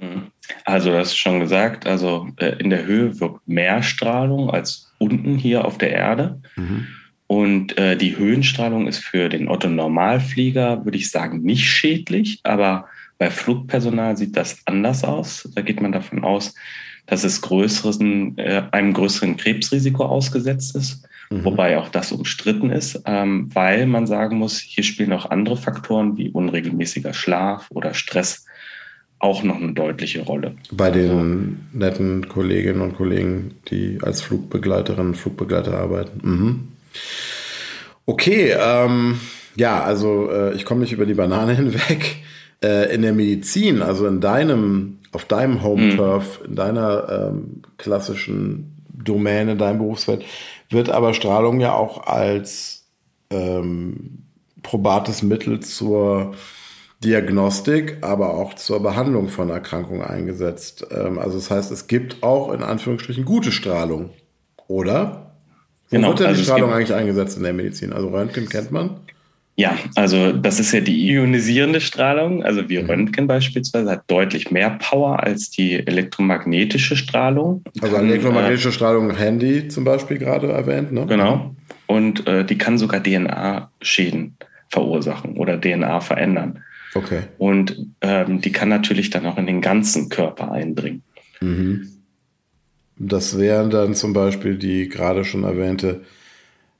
Mhm. 0.00 0.28
Also, 0.64 0.92
das 0.92 1.08
ist 1.08 1.18
schon 1.18 1.40
gesagt, 1.40 1.86
also 1.86 2.28
äh, 2.36 2.56
in 2.58 2.70
der 2.70 2.86
Höhe 2.86 3.18
wirkt 3.20 3.46
mehr 3.46 3.82
Strahlung 3.82 4.50
als 4.50 4.92
unten 4.98 5.36
hier 5.36 5.64
auf 5.64 5.78
der 5.78 5.90
Erde. 5.90 6.40
Mhm. 6.56 6.86
Und 7.26 7.76
äh, 7.76 7.96
die 7.96 8.16
Höhenstrahlung 8.16 8.86
ist 8.86 9.04
für 9.04 9.28
den 9.28 9.48
Otto-Normalflieger, 9.48 10.84
würde 10.84 10.96
ich 10.96 11.10
sagen, 11.10 11.42
nicht 11.42 11.68
schädlich, 11.68 12.40
aber 12.42 12.88
bei 13.18 13.30
Flugpersonal 13.30 14.16
sieht 14.16 14.36
das 14.36 14.62
anders 14.64 15.04
aus. 15.04 15.48
Da 15.54 15.60
geht 15.60 15.82
man 15.82 15.92
davon 15.92 16.24
aus, 16.24 16.54
dass 17.04 17.24
es 17.24 17.42
größeren, 17.42 18.38
äh, 18.38 18.62
einem 18.70 18.94
größeren 18.94 19.36
Krebsrisiko 19.36 20.04
ausgesetzt 20.04 20.74
ist, 20.74 21.06
mhm. 21.30 21.44
wobei 21.44 21.76
auch 21.76 21.88
das 21.88 22.12
umstritten 22.12 22.70
ist, 22.70 23.02
ähm, 23.04 23.50
weil 23.54 23.86
man 23.86 24.06
sagen 24.06 24.38
muss, 24.38 24.58
hier 24.58 24.84
spielen 24.84 25.12
auch 25.12 25.30
andere 25.30 25.56
Faktoren 25.56 26.16
wie 26.16 26.30
unregelmäßiger 26.30 27.12
Schlaf 27.12 27.66
oder 27.70 27.92
Stress 27.92 28.46
auch 29.18 29.42
noch 29.42 29.56
eine 29.56 29.72
deutliche 29.72 30.22
Rolle. 30.22 30.54
Bei 30.70 30.90
den 30.90 31.10
also, 31.10 31.26
netten 31.72 32.28
Kolleginnen 32.28 32.80
und 32.80 32.96
Kollegen, 32.96 33.54
die 33.70 33.98
als 34.02 34.22
Flugbegleiterinnen 34.22 35.08
und 35.08 35.16
Flugbegleiter 35.16 35.76
arbeiten. 35.76 36.20
Mhm. 36.22 36.68
Okay, 38.06 38.54
ähm, 38.58 39.18
ja, 39.56 39.82
also 39.82 40.30
äh, 40.30 40.54
ich 40.54 40.64
komme 40.64 40.80
nicht 40.80 40.92
über 40.92 41.06
die 41.06 41.14
Banane 41.14 41.54
hinweg. 41.56 42.16
Äh, 42.62 42.92
in 42.92 43.02
der 43.02 43.12
Medizin, 43.12 43.82
also 43.82 44.06
in 44.06 44.20
deinem, 44.20 44.98
auf 45.12 45.24
deinem 45.24 45.62
Home-Turf, 45.62 46.40
mhm. 46.40 46.46
in 46.46 46.56
deiner 46.56 47.08
ähm, 47.08 47.62
klassischen 47.76 48.74
Domäne, 48.88 49.56
deinem 49.56 49.78
Berufsfeld, 49.78 50.24
wird 50.68 50.90
aber 50.90 51.14
Strahlung 51.14 51.60
ja 51.60 51.74
auch 51.74 52.06
als 52.06 52.84
ähm, 53.30 54.24
probates 54.62 55.22
Mittel 55.22 55.60
zur 55.60 56.34
Diagnostik, 57.04 57.98
aber 58.00 58.34
auch 58.34 58.54
zur 58.54 58.82
Behandlung 58.82 59.28
von 59.28 59.50
Erkrankungen 59.50 60.02
eingesetzt. 60.02 60.86
Ähm, 60.90 61.18
also 61.18 61.36
das 61.36 61.50
heißt, 61.50 61.70
es 61.70 61.86
gibt 61.86 62.22
auch 62.22 62.52
in 62.52 62.62
Anführungsstrichen 62.62 63.24
gute 63.24 63.52
Strahlung, 63.52 64.10
oder? 64.66 65.32
Wo 65.90 65.96
genau, 65.96 66.08
wird 66.08 66.20
denn 66.20 66.26
also 66.26 66.40
die 66.40 66.44
Strahlung 66.44 66.72
eigentlich 66.72 66.94
eingesetzt 66.94 67.36
in 67.36 67.44
der 67.44 67.52
Medizin? 67.52 67.92
Also 67.92 68.08
Röntgen 68.08 68.48
kennt 68.48 68.72
man? 68.72 68.96
Ja, 69.58 69.76
also 69.96 70.30
das 70.32 70.60
ist 70.60 70.70
ja 70.70 70.80
die 70.80 71.10
ionisierende 71.10 71.80
Strahlung. 71.80 72.44
Also 72.44 72.68
wie 72.68 72.80
mhm. 72.80 72.90
Röntgen 72.90 73.26
beispielsweise 73.26 73.90
hat 73.90 74.02
deutlich 74.06 74.50
mehr 74.50 74.70
Power 74.70 75.22
als 75.22 75.50
die 75.50 75.84
elektromagnetische 75.84 76.96
Strahlung. 76.96 77.64
Also 77.80 77.96
kann, 77.96 78.06
elektromagnetische 78.06 78.68
äh, 78.68 78.72
Strahlung, 78.72 79.10
Handy 79.16 79.66
zum 79.66 79.82
Beispiel 79.84 80.18
gerade 80.18 80.52
erwähnt, 80.52 80.92
ne? 80.92 81.06
Genau. 81.06 81.56
Und 81.86 82.26
äh, 82.26 82.44
die 82.44 82.58
kann 82.58 82.78
sogar 82.78 83.02
DNA-Schäden 83.02 84.36
verursachen 84.68 85.36
oder 85.36 85.60
DNA 85.60 86.00
verändern. 86.00 86.62
Okay. 86.94 87.22
Und 87.38 87.86
ähm, 88.00 88.40
die 88.40 88.52
kann 88.52 88.68
natürlich 88.68 89.10
dann 89.10 89.26
auch 89.26 89.38
in 89.38 89.46
den 89.46 89.60
ganzen 89.60 90.08
Körper 90.08 90.50
eindringen. 90.50 91.02
Mhm. 91.40 91.88
Das 92.96 93.38
wären 93.38 93.70
dann 93.70 93.94
zum 93.94 94.12
Beispiel 94.12 94.56
die 94.56 94.88
gerade 94.88 95.24
schon 95.24 95.44
erwähnte 95.44 96.02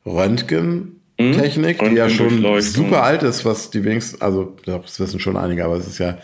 Röntgen 0.05 0.99
Mhm. 1.19 1.33
Technik, 1.33 1.81
die 1.81 1.97
ja 1.97 2.09
schon 2.09 2.61
super 2.61 3.03
alt 3.03 3.25
ist, 3.25 3.45
was 3.45 3.71
die 3.71 3.85
wenigsten, 3.85 4.23
also 4.23 4.57
das 4.65 5.01
wissen 5.01 5.19
schon 5.19 5.37
einige, 5.37 5.65
aber 5.65 5.77
es 5.77 5.89
ist 5.89 5.99
ja, 5.99 6.19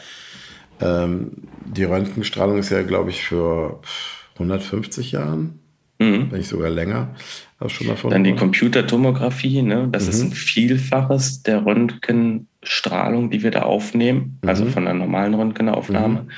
ähm, 0.80 1.32
die 1.64 1.84
Röntgenstrahlung 1.84 2.58
ist 2.58 2.70
ja, 2.70 2.82
glaube 2.82 3.10
ich, 3.10 3.24
für 3.24 3.80
150 4.34 5.10
Jahren, 5.10 5.58
mhm. 5.98 6.28
wenn 6.30 6.38
nicht 6.38 6.48
sogar 6.48 6.70
länger. 6.70 7.14
Schon 7.66 7.86
davon 7.86 8.10
Dann 8.10 8.24
die 8.24 8.34
Computertomographie, 8.34 9.62
ne? 9.62 9.88
das 9.90 10.04
mhm. 10.04 10.10
ist 10.10 10.20
ein 10.22 10.32
Vielfaches 10.32 11.42
der 11.42 11.64
Röntgenstrahlung, 12.64 13.30
die 13.30 13.42
wir 13.42 13.50
da 13.50 13.62
aufnehmen, 13.62 14.38
also 14.46 14.64
mhm. 14.64 14.70
von 14.70 14.86
einer 14.86 14.98
normalen 14.98 15.34
Röntgenaufnahme. 15.34 16.22
Mhm. 16.22 16.30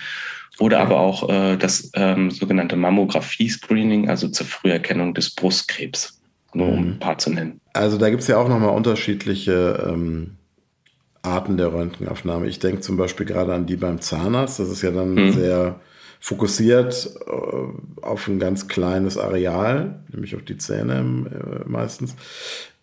Oder 0.59 0.81
aber 0.81 1.01
auch 1.01 1.29
äh, 1.29 1.57
das 1.57 1.91
ähm, 1.95 2.31
sogenannte 2.31 2.77
Mammographie-Screening, 2.77 4.09
also 4.09 4.29
zur 4.29 4.47
Früherkennung 4.47 5.13
des 5.15 5.35
Brustkrebs 5.35 6.21
nur 6.55 6.69
um 6.69 6.93
ein 6.93 6.99
paar 6.99 7.19
zu 7.19 7.31
nennen. 7.31 7.61
Also 7.75 7.99
da 7.99 8.09
gibt 8.09 8.23
es 8.23 8.29
ja 8.29 8.39
auch 8.39 8.49
nochmal 8.49 8.71
unterschiedliche 8.71 9.87
ähm, 9.87 10.37
Arten 11.21 11.59
der 11.59 11.75
Röntgenaufnahme. 11.75 12.47
Ich 12.47 12.61
denke 12.61 12.81
zum 12.81 12.97
Beispiel 12.97 13.27
gerade 13.27 13.53
an 13.53 13.67
die 13.67 13.77
beim 13.77 14.01
Zahnarzt. 14.01 14.59
Das 14.59 14.71
ist 14.71 14.81
ja 14.81 14.91
dann 14.91 15.15
mhm. 15.15 15.33
sehr 15.33 15.81
fokussiert 16.19 17.11
äh, 17.27 18.01
auf 18.03 18.27
ein 18.27 18.39
ganz 18.39 18.69
kleines 18.69 19.19
Areal, 19.19 20.01
nämlich 20.11 20.35
auf 20.35 20.43
die 20.45 20.57
Zähne 20.57 20.95
äh, 20.95 21.69
meistens, 21.69 22.17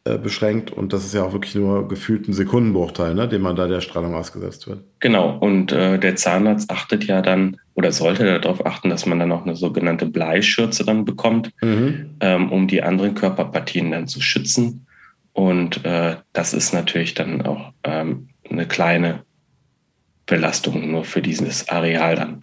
äh, 0.06 0.18
beschränkt. 0.18 0.70
Und 0.70 0.92
das 0.92 1.06
ist 1.06 1.14
ja 1.14 1.24
auch 1.24 1.32
wirklich 1.32 1.56
nur 1.56 1.88
gefühlt 1.88 2.28
ein 2.28 2.34
Sekundenbruchteil, 2.34 3.14
ne, 3.16 3.26
dem 3.28 3.42
man 3.42 3.56
da 3.56 3.68
der 3.68 3.80
Strahlung 3.80 4.16
ausgesetzt 4.16 4.68
wird. 4.68 4.84
Genau. 5.00 5.38
Und 5.38 5.72
äh, 5.72 5.98
der 5.98 6.18
Zahnarzt 6.18 6.70
achtet 6.72 7.06
ja 7.06 7.22
dann 7.22 7.58
oder 7.74 7.94
sollte 7.94 8.40
darauf 8.40 8.66
achten, 8.66 8.90
dass 8.90 9.06
man 9.06 9.20
dann 9.20 9.32
auch 9.32 9.46
eine 9.46 9.56
sogenannte 9.56 10.06
Bleischürze 10.06 10.84
dann 10.84 11.06
bekommt, 11.06 11.52
mhm. 11.62 12.18
ähm, 12.20 12.52
um 12.52 12.68
die 12.68 12.84
anderen 12.84 13.16
Körperpartien 13.16 13.92
dann 13.92 14.08
zu 14.08 14.20
schützen. 14.20 14.86
Und 15.32 15.86
äh, 15.86 16.18
das 16.34 16.54
ist 16.54 16.74
natürlich 16.74 17.14
dann 17.14 17.42
auch 17.44 17.72
ähm, 17.86 18.28
eine 18.50 18.68
kleine 18.68 19.24
Belastung 20.26 20.92
nur 20.92 21.06
für 21.06 21.22
dieses 21.22 21.70
Areal 21.70 22.16
dann. 22.16 22.42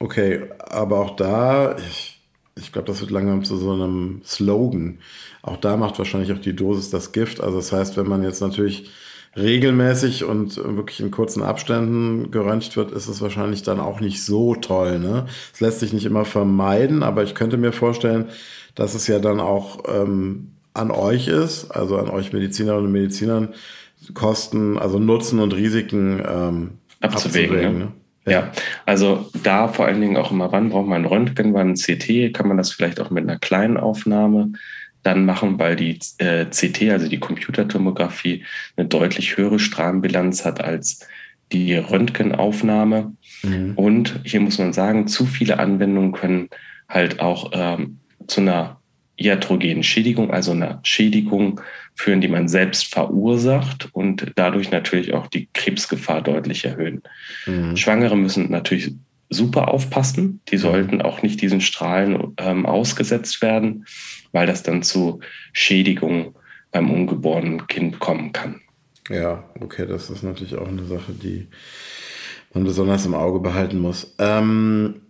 Okay, 0.00 0.42
aber 0.58 0.98
auch 0.98 1.16
da, 1.16 1.76
ich, 1.78 2.13
ich 2.56 2.72
glaube, 2.72 2.86
das 2.86 3.00
wird 3.00 3.10
langsam 3.10 3.44
zu 3.44 3.56
so 3.56 3.72
einem 3.72 4.22
Slogan. 4.24 4.98
Auch 5.42 5.56
da 5.56 5.76
macht 5.76 5.98
wahrscheinlich 5.98 6.32
auch 6.32 6.38
die 6.38 6.54
Dosis 6.54 6.90
das 6.90 7.12
Gift. 7.12 7.40
Also 7.40 7.56
das 7.56 7.72
heißt, 7.72 7.96
wenn 7.96 8.08
man 8.08 8.22
jetzt 8.22 8.40
natürlich 8.40 8.90
regelmäßig 9.36 10.24
und 10.24 10.56
wirklich 10.56 11.00
in 11.00 11.10
kurzen 11.10 11.42
Abständen 11.42 12.30
geröntgt 12.30 12.76
wird, 12.76 12.92
ist 12.92 13.08
es 13.08 13.20
wahrscheinlich 13.20 13.62
dann 13.62 13.80
auch 13.80 14.00
nicht 14.00 14.22
so 14.24 14.54
toll. 14.54 15.00
Ne? 15.00 15.26
Es 15.52 15.60
lässt 15.60 15.80
sich 15.80 15.92
nicht 15.92 16.04
immer 16.04 16.24
vermeiden, 16.24 17.02
aber 17.02 17.24
ich 17.24 17.34
könnte 17.34 17.56
mir 17.56 17.72
vorstellen, 17.72 18.26
dass 18.76 18.94
es 18.94 19.08
ja 19.08 19.18
dann 19.18 19.40
auch 19.40 19.82
ähm, 19.88 20.52
an 20.72 20.90
euch 20.90 21.28
ist, 21.28 21.70
also 21.70 21.96
an 21.98 22.08
euch 22.08 22.32
Medizinerinnen 22.32 22.86
und 22.86 22.92
Medizinern, 22.92 23.54
Kosten, 24.12 24.78
also 24.78 24.98
Nutzen 24.98 25.40
und 25.40 25.54
Risiken 25.54 26.22
ähm, 26.24 26.70
abzuwägen. 27.00 27.56
abzuwägen 27.56 27.78
ne? 27.78 27.84
ne? 27.86 27.92
Ja, 28.26 28.52
also 28.86 29.30
da 29.42 29.68
vor 29.68 29.86
allen 29.86 30.00
Dingen 30.00 30.16
auch 30.16 30.30
immer, 30.30 30.50
wann 30.50 30.70
braucht 30.70 30.86
man 30.86 31.02
ein 31.02 31.06
Röntgen, 31.06 31.52
wann 31.52 31.70
ein 31.70 31.74
CT, 31.74 32.32
kann 32.32 32.48
man 32.48 32.56
das 32.56 32.72
vielleicht 32.72 33.00
auch 33.00 33.10
mit 33.10 33.24
einer 33.24 33.38
kleinen 33.38 33.76
Aufnahme 33.76 34.52
dann 35.02 35.26
machen, 35.26 35.58
weil 35.58 35.76
die 35.76 35.98
äh, 36.18 36.46
CT, 36.46 36.90
also 36.90 37.08
die 37.08 37.20
Computertomographie, 37.20 38.44
eine 38.76 38.88
deutlich 38.88 39.36
höhere 39.36 39.58
Strahlenbilanz 39.58 40.44
hat 40.44 40.64
als 40.64 41.06
die 41.52 41.74
Röntgenaufnahme. 41.74 43.12
Mhm. 43.42 43.72
Und 43.76 44.20
hier 44.24 44.40
muss 44.40 44.58
man 44.58 44.72
sagen, 44.72 45.06
zu 45.06 45.26
viele 45.26 45.58
Anwendungen 45.58 46.12
können 46.12 46.48
halt 46.88 47.20
auch 47.20 47.50
ähm, 47.52 47.98
zu 48.26 48.40
einer 48.40 48.80
iatrogenen 49.16 49.82
Schädigung, 49.82 50.30
also 50.30 50.52
einer 50.52 50.80
Schädigung 50.82 51.60
führen, 51.94 52.20
die 52.20 52.28
man 52.28 52.48
selbst 52.48 52.92
verursacht 52.92 53.88
und 53.92 54.32
dadurch 54.36 54.70
natürlich 54.70 55.14
auch 55.14 55.28
die 55.28 55.48
Krebsgefahr 55.52 56.22
deutlich 56.22 56.64
erhöhen. 56.64 57.02
Mhm. 57.46 57.76
Schwangere 57.76 58.16
müssen 58.16 58.50
natürlich 58.50 58.92
super 59.30 59.68
aufpassen. 59.68 60.40
Die 60.48 60.56
sollten 60.56 61.02
auch 61.02 61.22
nicht 61.22 61.40
diesen 61.40 61.60
Strahlen 61.60 62.34
ähm, 62.38 62.66
ausgesetzt 62.66 63.42
werden, 63.42 63.86
weil 64.32 64.46
das 64.46 64.62
dann 64.62 64.82
zu 64.82 65.20
Schädigungen 65.52 66.34
beim 66.70 66.90
ungeborenen 66.90 67.66
Kind 67.66 68.00
kommen 68.00 68.32
kann. 68.32 68.60
Ja, 69.08 69.44
okay, 69.60 69.86
das 69.86 70.10
ist 70.10 70.22
natürlich 70.22 70.56
auch 70.56 70.68
eine 70.68 70.84
Sache, 70.84 71.12
die 71.12 71.46
man 72.52 72.64
besonders 72.64 73.06
im 73.06 73.14
Auge 73.14 73.40
behalten 73.40 73.78
muss. 73.78 74.14
Ähm, 74.18 75.02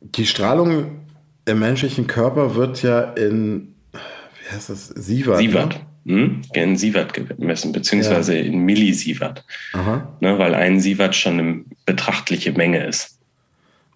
die 0.00 0.26
Strahlung 0.26 1.06
im 1.44 1.58
menschlichen 1.58 2.06
Körper 2.06 2.54
wird 2.54 2.82
ja 2.82 3.00
in, 3.00 3.75
heißt 4.52 4.70
das, 4.70 4.88
Sievert. 4.88 5.38
Sievert. 5.38 5.80
Ne? 6.04 6.14
Hm? 6.14 6.42
In 6.54 6.76
Sievert 6.76 7.14
gemessen, 7.14 7.72
beziehungsweise 7.72 8.36
ja. 8.36 8.44
in 8.44 8.60
Millisievert. 8.60 9.44
Ne, 10.20 10.38
weil 10.38 10.54
ein 10.54 10.80
Sievert 10.80 11.16
schon 11.16 11.40
eine 11.40 11.64
betrachtliche 11.84 12.52
Menge 12.52 12.84
ist. 12.86 13.16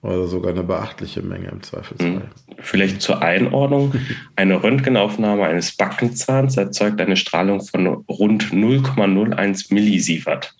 Oder 0.02 0.26
sogar 0.26 0.52
eine 0.52 0.62
beachtliche 0.62 1.20
Menge 1.20 1.48
im 1.48 1.62
Zweifelsfall. 1.62 2.08
Hm. 2.08 2.22
Vielleicht 2.58 3.02
zur 3.02 3.22
Einordnung. 3.22 3.94
Eine 4.36 4.62
Röntgenaufnahme 4.62 5.44
eines 5.44 5.72
Backenzahns 5.72 6.56
erzeugt 6.56 7.02
eine 7.02 7.16
Strahlung 7.16 7.60
von 7.60 7.86
rund 8.08 8.44
0,01 8.44 9.74
Millisievert. 9.74 10.54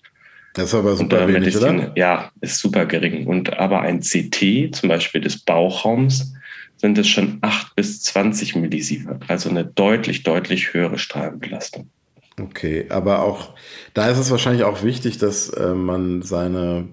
Das 0.53 0.65
ist 0.65 0.75
aber 0.75 0.95
super 0.95 1.27
wenig, 1.27 1.57
oder? 1.57 1.73
Die, 1.73 1.99
ja, 1.99 2.31
ist 2.41 2.59
super 2.59 2.85
gering. 2.85 3.25
Und 3.25 3.57
aber 3.57 3.81
ein 3.81 4.01
CT, 4.01 4.75
zum 4.75 4.89
Beispiel 4.89 5.21
des 5.21 5.39
Bauchraums, 5.39 6.33
sind 6.81 6.97
es 6.97 7.07
schon 7.07 7.37
8 7.41 7.75
bis 7.75 8.01
20 8.01 8.55
Millisievert, 8.55 9.23
also 9.27 9.49
eine 9.49 9.63
deutlich, 9.63 10.23
deutlich 10.23 10.73
höhere 10.73 10.97
Strahlenbelastung. 10.97 11.89
Okay, 12.41 12.87
aber 12.89 13.21
auch 13.21 13.53
da 13.93 14.09
ist 14.09 14.17
es 14.17 14.31
wahrscheinlich 14.31 14.63
auch 14.63 14.83
wichtig, 14.83 15.19
dass 15.19 15.49
äh, 15.49 15.75
man 15.75 16.23
seine 16.23 16.87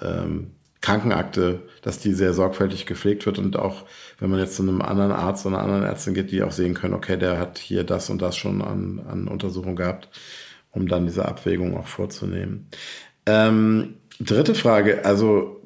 ähm, 0.00 0.52
Krankenakte, 0.80 1.62
dass 1.82 1.98
die 1.98 2.12
sehr 2.12 2.34
sorgfältig 2.34 2.86
gepflegt 2.86 3.26
wird 3.26 3.38
und 3.38 3.56
auch, 3.56 3.84
wenn 4.18 4.30
man 4.30 4.38
jetzt 4.38 4.54
zu 4.54 4.62
einem 4.62 4.80
anderen 4.80 5.10
Arzt 5.10 5.44
oder 5.44 5.56
einer 5.56 5.64
anderen 5.64 5.84
Ärztin 5.84 6.14
geht, 6.14 6.30
die 6.30 6.42
auch 6.42 6.52
sehen 6.52 6.74
können, 6.74 6.94
okay, 6.94 7.16
der 7.16 7.38
hat 7.38 7.58
hier 7.58 7.82
das 7.82 8.10
und 8.10 8.22
das 8.22 8.36
schon 8.36 8.62
an, 8.62 9.02
an 9.08 9.26
Untersuchung 9.26 9.74
gehabt, 9.74 10.08
um 10.70 10.86
dann 10.86 11.06
diese 11.06 11.26
Abwägung 11.26 11.76
auch 11.76 11.88
vorzunehmen. 11.88 12.68
Ähm, 13.26 13.94
dritte 14.20 14.54
Frage, 14.54 15.04
also 15.04 15.60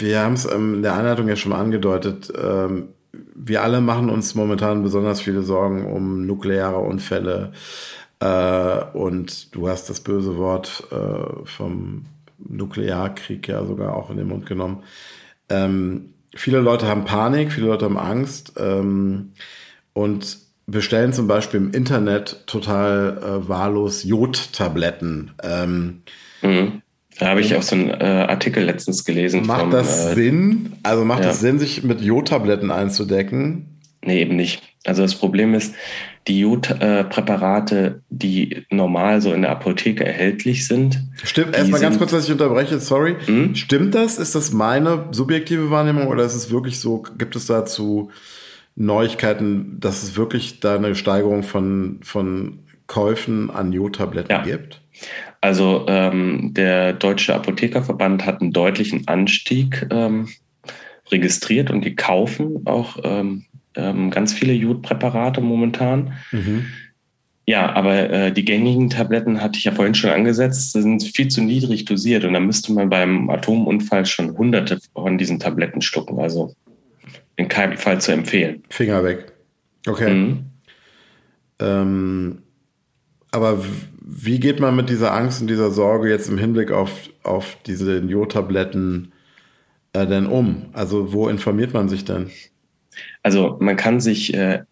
wir 0.00 0.20
haben 0.20 0.34
es 0.34 0.50
ähm, 0.50 0.74
in 0.74 0.82
der 0.82 0.94
Einleitung 0.94 1.28
ja 1.28 1.36
schon 1.36 1.50
mal 1.50 1.60
angedeutet. 1.60 2.32
Ähm, 2.40 2.88
wir 3.34 3.62
alle 3.62 3.80
machen 3.80 4.10
uns 4.10 4.34
momentan 4.34 4.82
besonders 4.82 5.20
viele 5.20 5.42
Sorgen 5.42 5.86
um 5.86 6.26
nukleare 6.26 6.78
Unfälle. 6.78 7.52
Äh, 8.20 8.84
und 8.92 9.54
du 9.54 9.68
hast 9.68 9.90
das 9.90 10.00
böse 10.00 10.36
Wort 10.36 10.84
äh, 10.90 11.46
vom 11.46 12.06
Nuklearkrieg 12.38 13.46
ja 13.48 13.64
sogar 13.64 13.94
auch 13.94 14.10
in 14.10 14.16
den 14.16 14.28
Mund 14.28 14.46
genommen. 14.46 14.82
Ähm, 15.48 16.14
viele 16.34 16.60
Leute 16.60 16.86
haben 16.86 17.04
Panik, 17.04 17.52
viele 17.52 17.68
Leute 17.68 17.84
haben 17.84 17.98
Angst 17.98 18.58
und 19.92 20.38
bestellen 20.66 21.12
zum 21.12 21.28
Beispiel 21.28 21.60
im 21.60 21.70
Internet 21.72 22.44
total 22.46 23.18
äh, 23.18 23.48
wahllos 23.48 24.02
Jodtabletten. 24.02 25.32
Mhm. 26.42 26.82
Da 27.18 27.28
habe 27.28 27.40
ich 27.40 27.54
auch 27.54 27.62
so 27.62 27.76
einen 27.76 27.90
äh, 27.90 28.26
Artikel 28.28 28.64
letztens 28.64 29.04
gelesen. 29.04 29.46
Macht 29.46 29.60
vom, 29.60 29.70
das 29.70 30.10
äh, 30.10 30.14
Sinn? 30.14 30.72
Also 30.82 31.04
macht 31.04 31.20
ja. 31.20 31.26
das 31.26 31.40
Sinn, 31.40 31.58
sich 31.58 31.84
mit 31.84 32.00
Jodtabletten 32.00 32.70
einzudecken? 32.70 33.80
Nee, 34.02 34.20
eben 34.20 34.36
nicht. 34.36 34.62
Also 34.84 35.02
das 35.02 35.14
Problem 35.14 35.54
ist, 35.54 35.74
die 36.26 36.40
Jodpräparate, 36.40 38.02
die 38.10 38.64
normal 38.70 39.20
so 39.20 39.32
in 39.32 39.42
der 39.42 39.50
Apotheke 39.50 40.04
erhältlich 40.04 40.66
sind. 40.66 41.00
Stimmt, 41.22 41.56
erstmal 41.56 41.80
ganz 41.80 41.98
kurz, 41.98 42.10
dass 42.10 42.24
ich 42.24 42.32
unterbreche, 42.32 42.78
sorry. 42.80 43.16
Hm? 43.24 43.54
Stimmt 43.54 43.94
das? 43.94 44.18
Ist 44.18 44.34
das 44.34 44.52
meine 44.52 45.06
subjektive 45.10 45.70
Wahrnehmung 45.70 46.08
oder 46.08 46.24
ist 46.24 46.34
es 46.34 46.50
wirklich 46.50 46.80
so, 46.80 47.04
gibt 47.18 47.36
es 47.36 47.46
dazu 47.46 48.10
Neuigkeiten, 48.76 49.78
dass 49.80 50.02
es 50.02 50.16
wirklich 50.16 50.60
da 50.60 50.76
eine 50.76 50.94
Steigerung 50.94 51.42
von, 51.42 52.00
von 52.02 52.60
Käufen 52.86 53.50
an 53.50 53.72
Jodtabletten 53.72 54.30
ja. 54.30 54.42
gibt? 54.42 54.80
Also 55.44 55.84
ähm, 55.88 56.54
der 56.54 56.94
Deutsche 56.94 57.34
Apothekerverband 57.34 58.24
hat 58.24 58.40
einen 58.40 58.54
deutlichen 58.54 59.06
Anstieg 59.08 59.86
ähm, 59.90 60.26
registriert 61.10 61.70
und 61.70 61.84
die 61.84 61.94
kaufen 61.94 62.62
auch 62.64 62.96
ähm, 63.04 63.44
ähm 63.74 64.10
ganz 64.10 64.32
viele 64.32 64.54
Jodpräparate 64.54 65.42
momentan. 65.42 66.14
Mhm. 66.32 66.64
Ja, 67.44 67.74
aber 67.74 68.08
äh, 68.08 68.32
die 68.32 68.46
gängigen 68.46 68.88
Tabletten 68.88 69.42
hatte 69.42 69.58
ich 69.58 69.64
ja 69.64 69.72
vorhin 69.72 69.94
schon 69.94 70.08
angesetzt, 70.08 70.72
sind 70.72 71.02
viel 71.02 71.28
zu 71.28 71.42
niedrig 71.42 71.84
dosiert 71.84 72.24
und 72.24 72.32
da 72.32 72.40
müsste 72.40 72.72
man 72.72 72.88
beim 72.88 73.28
Atomunfall 73.28 74.06
schon 74.06 74.38
hunderte 74.38 74.78
von 74.94 75.18
diesen 75.18 75.40
Tabletten 75.40 75.82
schlucken. 75.82 76.20
Also 76.20 76.54
in 77.36 77.48
keinem 77.48 77.76
Fall 77.76 78.00
zu 78.00 78.12
empfehlen. 78.12 78.62
Finger 78.70 79.04
weg. 79.04 79.30
Okay. 79.86 80.10
Mhm. 80.10 80.46
Ähm, 81.58 82.38
aber 83.30 83.58
wie 84.06 84.38
geht 84.38 84.60
man 84.60 84.76
mit 84.76 84.90
dieser 84.90 85.14
Angst 85.14 85.40
und 85.40 85.48
dieser 85.48 85.70
Sorge 85.70 86.10
jetzt 86.10 86.28
im 86.28 86.36
Hinblick 86.36 86.70
auf, 86.70 87.08
auf 87.22 87.56
diese 87.66 87.98
Jodtabletten 88.00 89.12
äh, 89.94 90.06
denn 90.06 90.26
um? 90.26 90.66
Also 90.74 91.14
wo 91.14 91.28
informiert 91.28 91.72
man 91.72 91.88
sich 91.88 92.04
denn? 92.04 92.30
Also 93.22 93.56
man 93.60 93.76
kann 93.76 94.00
sich 94.00 94.34
äh, 94.34 94.62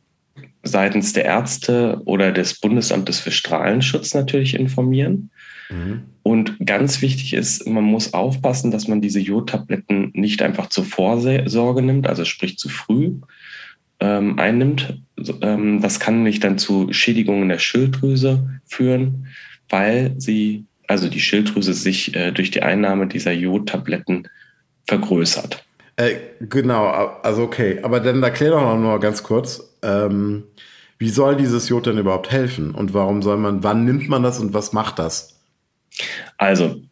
seitens 0.62 1.14
der 1.14 1.24
Ärzte 1.24 2.02
oder 2.04 2.30
des 2.30 2.60
Bundesamtes 2.60 3.20
für 3.20 3.30
Strahlenschutz 3.30 4.12
natürlich 4.12 4.54
informieren. 4.54 5.30
Mhm. 5.70 6.02
Und 6.22 6.58
ganz 6.64 7.00
wichtig 7.00 7.32
ist, 7.32 7.66
man 7.66 7.84
muss 7.84 8.12
aufpassen, 8.12 8.70
dass 8.70 8.86
man 8.86 9.00
diese 9.00 9.18
Jodtabletten 9.18 10.10
nicht 10.12 10.42
einfach 10.42 10.68
zur 10.68 10.84
Vorsorge 10.84 11.80
nimmt, 11.80 12.06
also 12.06 12.26
sprich 12.26 12.58
zu 12.58 12.68
früh 12.68 13.14
ähm, 14.02 14.38
einnimmt, 14.38 14.98
ähm, 15.42 15.80
das 15.80 16.00
kann 16.00 16.16
nämlich 16.16 16.40
dann 16.40 16.58
zu 16.58 16.92
Schädigungen 16.92 17.48
der 17.48 17.58
Schilddrüse 17.58 18.60
führen, 18.66 19.28
weil 19.68 20.14
sie, 20.18 20.64
also 20.88 21.08
die 21.08 21.20
Schilddrüse 21.20 21.72
sich 21.72 22.14
äh, 22.16 22.32
durch 22.32 22.50
die 22.50 22.62
Einnahme 22.62 23.06
dieser 23.06 23.32
Jodtabletten 23.32 24.28
vergrößert. 24.88 25.64
Äh, 25.96 26.16
genau, 26.40 26.86
also 27.22 27.44
okay, 27.44 27.78
aber 27.82 28.00
dann 28.00 28.22
erklär 28.22 28.50
doch 28.50 28.60
noch 28.60 28.76
mal 28.76 28.98
ganz 28.98 29.22
kurz, 29.22 29.76
ähm, 29.82 30.44
wie 30.98 31.10
soll 31.10 31.36
dieses 31.36 31.68
Jod 31.68 31.86
denn 31.86 31.98
überhaupt 31.98 32.32
helfen 32.32 32.74
und 32.74 32.94
warum 32.94 33.22
soll 33.22 33.36
man, 33.36 33.62
wann 33.62 33.84
nimmt 33.84 34.08
man 34.08 34.24
das 34.24 34.40
und 34.40 34.52
was 34.52 34.72
macht 34.72 34.98
das? 34.98 35.40
Also 36.38 36.82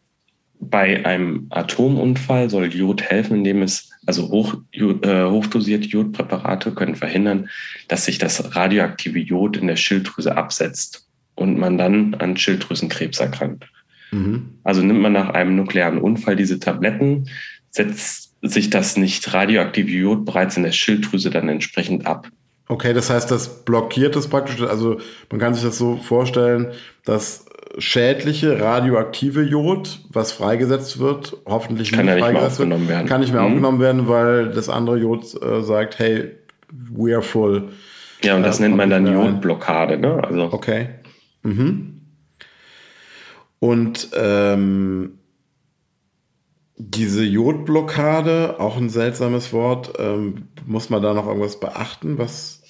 bei 0.61 1.05
einem 1.05 1.47
Atomunfall 1.49 2.49
soll 2.49 2.73
Jod 2.73 3.01
helfen, 3.01 3.37
indem 3.37 3.63
es, 3.63 3.89
also 4.05 4.29
hoch, 4.29 4.55
äh, 4.71 5.25
hochdosierte 5.25 5.87
Jodpräparate 5.87 6.71
können 6.71 6.95
verhindern, 6.95 7.49
dass 7.87 8.05
sich 8.05 8.19
das 8.19 8.55
radioaktive 8.55 9.19
Jod 9.19 9.57
in 9.57 9.67
der 9.67 9.75
Schilddrüse 9.75 10.37
absetzt 10.37 11.07
und 11.33 11.57
man 11.57 11.79
dann 11.79 12.13
an 12.15 12.37
Schilddrüsenkrebs 12.37 13.19
erkrankt. 13.19 13.65
Mhm. 14.11 14.59
Also 14.63 14.83
nimmt 14.83 15.01
man 15.01 15.13
nach 15.13 15.29
einem 15.29 15.55
nuklearen 15.55 15.97
Unfall 15.97 16.35
diese 16.35 16.59
Tabletten, 16.59 17.27
setzt 17.71 18.35
sich 18.43 18.69
das 18.69 18.97
nicht 18.97 19.33
radioaktive 19.33 19.89
Jod 19.89 20.25
bereits 20.25 20.57
in 20.57 20.63
der 20.63 20.71
Schilddrüse 20.71 21.31
dann 21.31 21.49
entsprechend 21.49 22.05
ab. 22.05 22.27
Okay, 22.67 22.93
das 22.93 23.09
heißt, 23.09 23.29
das 23.31 23.65
blockiert 23.65 24.15
es 24.15 24.27
praktisch. 24.27 24.61
Also 24.61 24.99
man 25.29 25.39
kann 25.39 25.53
sich 25.53 25.63
das 25.63 25.77
so 25.77 25.97
vorstellen, 25.97 26.67
dass 27.03 27.45
schädliche 27.77 28.59
radioaktive 28.59 29.43
Jod, 29.43 29.99
was 30.09 30.31
freigesetzt 30.31 30.99
wird, 30.99 31.37
hoffentlich 31.45 31.91
kann 31.91 32.05
nicht, 32.05 32.15
nicht 32.15 32.31
mehr 32.33 32.45
aufgenommen 32.45 32.87
werden. 32.87 33.07
Kann 33.07 33.21
nicht 33.21 33.33
mehr 33.33 33.41
mhm. 33.41 33.47
aufgenommen 33.47 33.79
werden, 33.79 34.07
weil 34.07 34.49
das 34.49 34.69
andere 34.69 34.97
Jod 34.97 35.23
äh, 35.41 35.61
sagt, 35.61 35.99
hey, 35.99 36.31
we 36.71 37.13
are 37.13 37.21
full. 37.21 37.69
Ja, 38.23 38.35
und 38.35 38.43
das 38.43 38.59
äh, 38.59 38.63
nennt 38.63 38.77
man 38.77 38.89
dann 38.89 39.07
Jodblockade, 39.07 39.97
ne? 39.97 40.23
Also. 40.23 40.51
Okay. 40.51 40.89
Mhm. 41.43 42.01
Und 43.59 44.09
ähm, 44.15 45.19
diese 46.77 47.23
Jodblockade, 47.23 48.59
auch 48.59 48.77
ein 48.77 48.89
seltsames 48.89 49.53
Wort, 49.53 49.93
ähm, 49.99 50.47
muss 50.65 50.89
man 50.89 51.01
da 51.01 51.13
noch 51.13 51.27
irgendwas 51.27 51.59
beachten? 51.59 52.17
Was 52.17 52.63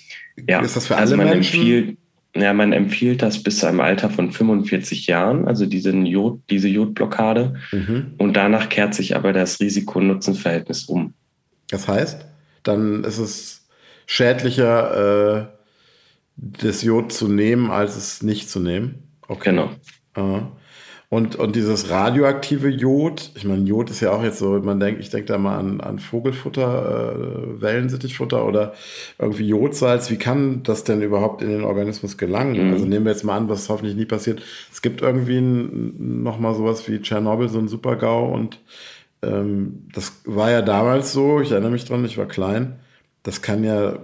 ja, 0.47 0.59
ist 0.61 0.75
das 0.75 0.87
für 0.87 0.97
also 0.97 1.15
alle 1.15 1.23
Menschen? 1.23 1.59
Empfiehlt, 1.59 1.97
ja, 2.35 2.53
man 2.53 2.71
empfiehlt 2.71 3.21
das 3.21 3.43
bis 3.43 3.59
zu 3.59 3.67
einem 3.67 3.81
Alter 3.81 4.09
von 4.09 4.31
45 4.31 5.07
Jahren, 5.07 5.47
also 5.47 5.65
diese, 5.65 5.91
Jod, 5.91 6.39
diese 6.49 6.69
Jodblockade. 6.69 7.55
Mhm. 7.71 8.13
Und 8.17 8.33
danach 8.33 8.69
kehrt 8.69 8.93
sich 8.93 9.15
aber 9.15 9.33
das 9.33 9.59
Risiko-Nutzen-Verhältnis 9.59 10.85
um. 10.85 11.13
Das 11.69 11.87
heißt, 11.87 12.25
dann 12.63 13.03
ist 13.03 13.17
es 13.17 13.67
schädlicher, 14.05 15.47
äh, 15.47 15.47
das 16.37 16.83
Jod 16.83 17.11
zu 17.11 17.27
nehmen, 17.27 17.69
als 17.69 17.97
es 17.97 18.23
nicht 18.23 18.49
zu 18.49 18.59
nehmen. 18.59 19.03
Okay. 19.27 19.49
Genau. 19.49 19.71
Aha. 20.13 20.51
Und, 21.13 21.35
und 21.35 21.57
dieses 21.57 21.89
radioaktive 21.89 22.69
Jod, 22.69 23.31
ich 23.35 23.43
meine, 23.43 23.65
Jod 23.65 23.89
ist 23.89 23.99
ja 23.99 24.13
auch 24.13 24.23
jetzt 24.23 24.39
so, 24.39 24.51
man 24.61 24.79
denkt, 24.79 25.01
ich 25.01 25.09
denke 25.09 25.25
da 25.25 25.37
mal 25.37 25.57
an, 25.57 25.81
an 25.81 25.99
Vogelfutter, 25.99 27.15
äh, 27.17 27.61
Wellensittichfutter 27.61 28.45
oder 28.45 28.73
irgendwie 29.19 29.45
Jodsalz. 29.45 30.09
Wie 30.09 30.15
kann 30.15 30.63
das 30.63 30.85
denn 30.85 31.01
überhaupt 31.01 31.41
in 31.41 31.49
den 31.49 31.65
Organismus 31.65 32.17
gelangen? 32.17 32.67
Mhm. 32.67 32.71
Also 32.71 32.85
nehmen 32.85 33.03
wir 33.03 33.11
jetzt 33.11 33.25
mal 33.25 33.35
an, 33.35 33.49
was 33.49 33.67
hoffentlich 33.67 33.97
nie 33.97 34.05
passiert. 34.05 34.41
Es 34.71 34.81
gibt 34.81 35.01
irgendwie 35.01 35.39
ein, 35.39 36.23
noch 36.23 36.39
mal 36.39 36.55
sowas 36.55 36.87
wie 36.87 37.01
Tschernobyl, 37.01 37.49
so 37.49 37.59
ein 37.59 37.67
Super-GAU 37.67 38.33
und 38.33 38.61
ähm, 39.21 39.87
das 39.93 40.21
war 40.23 40.49
ja 40.49 40.61
damals 40.61 41.11
so, 41.11 41.41
ich 41.41 41.51
erinnere 41.51 41.71
mich 41.71 41.83
dran, 41.83 42.05
ich 42.05 42.17
war 42.17 42.25
klein. 42.25 42.79
Das 43.23 43.41
kann 43.41 43.65
ja 43.65 43.99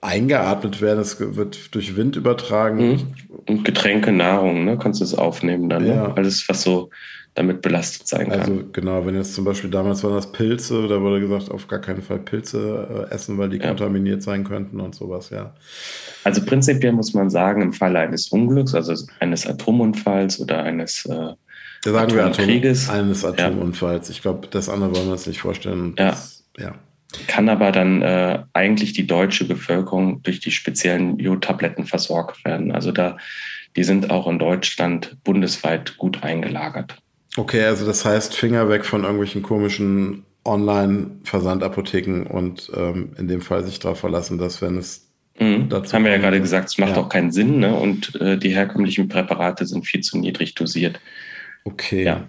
eingeatmet 0.00 0.80
werden, 0.80 0.98
es 0.98 1.20
wird 1.20 1.74
durch 1.74 1.96
Wind 1.96 2.16
übertragen. 2.16 2.90
Mhm. 2.90 3.29
Und 3.46 3.64
Getränke, 3.64 4.12
Nahrung, 4.12 4.64
ne? 4.64 4.78
Kannst 4.78 5.00
du 5.00 5.04
es 5.04 5.14
aufnehmen 5.14 5.68
dann, 5.68 5.84
ne? 5.84 5.94
ja. 5.94 6.08
ne? 6.08 6.16
Alles, 6.16 6.48
was 6.48 6.62
so 6.62 6.90
damit 7.34 7.62
belastet 7.62 8.08
sein 8.08 8.28
kann. 8.28 8.40
Also 8.40 8.62
genau, 8.72 9.06
wenn 9.06 9.14
jetzt 9.14 9.34
zum 9.34 9.44
Beispiel 9.44 9.70
damals 9.70 10.02
waren 10.02 10.14
das 10.14 10.32
Pilze, 10.32 10.88
da 10.88 11.00
wurde 11.00 11.20
gesagt, 11.20 11.50
auf 11.50 11.68
gar 11.68 11.78
keinen 11.78 12.02
Fall 12.02 12.18
Pilze 12.18 13.06
äh, 13.08 13.14
essen, 13.14 13.38
weil 13.38 13.48
die 13.48 13.58
ja. 13.58 13.68
kontaminiert 13.68 14.22
sein 14.22 14.42
könnten 14.42 14.80
und 14.80 14.94
sowas, 14.94 15.30
ja. 15.30 15.54
Also 16.24 16.44
prinzipiell 16.44 16.92
muss 16.92 17.14
man 17.14 17.30
sagen, 17.30 17.62
im 17.62 17.72
Falle 17.72 18.00
eines 18.00 18.28
Unglücks, 18.28 18.74
also 18.74 18.94
eines 19.20 19.46
Atomunfalls 19.46 20.40
oder 20.40 20.62
eines 20.64 21.06
äh, 21.06 21.34
da 21.82 21.92
sagen 21.92 22.12
wir 22.12 22.26
Atom, 22.26 22.44
eines 22.46 23.24
Atomunfalls. 23.24 24.08
Ja. 24.08 24.12
Ich 24.12 24.20
glaube, 24.20 24.48
das 24.50 24.68
andere 24.68 24.94
wollen 24.94 25.06
wir 25.06 25.12
uns 25.12 25.26
nicht 25.26 25.40
vorstellen. 25.40 25.94
Ja. 25.98 26.10
Das, 26.10 26.44
ja 26.58 26.74
kann 27.26 27.48
aber 27.48 27.72
dann 27.72 28.02
äh, 28.02 28.42
eigentlich 28.52 28.92
die 28.92 29.06
deutsche 29.06 29.44
Bevölkerung 29.44 30.22
durch 30.22 30.40
die 30.40 30.50
speziellen 30.50 31.18
Jodtabletten 31.18 31.86
versorgt 31.86 32.44
werden. 32.44 32.72
Also 32.72 32.92
da, 32.92 33.16
die 33.76 33.84
sind 33.84 34.10
auch 34.10 34.26
in 34.26 34.38
Deutschland 34.38 35.16
bundesweit 35.24 35.96
gut 35.98 36.22
eingelagert. 36.22 36.96
Okay, 37.36 37.64
also 37.64 37.86
das 37.86 38.04
heißt 38.04 38.34
Finger 38.34 38.68
weg 38.68 38.84
von 38.84 39.02
irgendwelchen 39.02 39.42
komischen 39.42 40.24
Online-Versandapotheken 40.44 42.26
und 42.26 42.70
ähm, 42.74 43.12
in 43.18 43.28
dem 43.28 43.40
Fall 43.40 43.64
sich 43.64 43.78
darauf 43.78 44.00
verlassen, 44.00 44.38
dass 44.38 44.62
wenn 44.62 44.78
es 44.78 45.08
mhm. 45.38 45.68
dazu 45.68 45.92
haben 45.92 46.04
wir 46.04 46.12
ja 46.12 46.18
gerade 46.18 46.40
gesagt, 46.40 46.70
es 46.70 46.78
macht 46.78 46.96
ja. 46.96 47.02
auch 47.02 47.08
keinen 47.08 47.30
Sinn, 47.30 47.60
ne? 47.60 47.74
Und 47.74 48.18
äh, 48.20 48.38
die 48.38 48.54
herkömmlichen 48.54 49.08
Präparate 49.08 49.66
sind 49.66 49.86
viel 49.86 50.00
zu 50.00 50.18
niedrig 50.18 50.54
dosiert. 50.54 50.98
Okay. 51.64 52.04
Ja. 52.04 52.26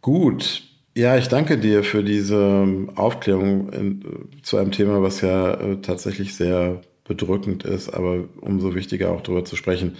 Gut, 0.00 0.62
ja, 0.96 1.16
ich 1.16 1.28
danke 1.28 1.58
dir 1.58 1.82
für 1.82 2.04
diese 2.04 2.66
Aufklärung 2.94 3.72
in, 3.72 4.04
zu 4.42 4.56
einem 4.56 4.70
Thema, 4.70 5.02
was 5.02 5.20
ja 5.20 5.54
äh, 5.54 5.76
tatsächlich 5.80 6.34
sehr 6.34 6.80
bedrückend 7.04 7.64
ist, 7.64 7.90
aber 7.90 8.24
umso 8.40 8.74
wichtiger 8.74 9.10
auch 9.10 9.20
darüber 9.20 9.44
zu 9.44 9.56
sprechen. 9.56 9.96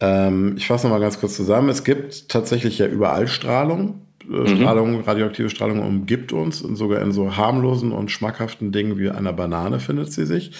Ähm, 0.00 0.54
ich 0.56 0.66
fasse 0.66 0.86
nochmal 0.86 1.00
ganz 1.00 1.20
kurz 1.20 1.36
zusammen. 1.36 1.68
Es 1.68 1.84
gibt 1.84 2.28
tatsächlich 2.28 2.78
ja 2.78 2.86
überall 2.86 3.28
Strahlung. 3.28 4.02
Äh, 4.24 4.34
mhm. 4.34 4.46
Strahlung, 4.48 5.00
radioaktive 5.00 5.48
Strahlung 5.48 5.80
umgibt 5.80 6.32
uns 6.32 6.60
und 6.60 6.76
sogar 6.76 7.00
in 7.00 7.12
so 7.12 7.36
harmlosen 7.36 7.92
und 7.92 8.10
schmackhaften 8.10 8.72
Dingen 8.72 8.98
wie 8.98 9.10
einer 9.10 9.32
Banane 9.32 9.80
findet 9.80 10.12
sie 10.12 10.26
sich. 10.26 10.52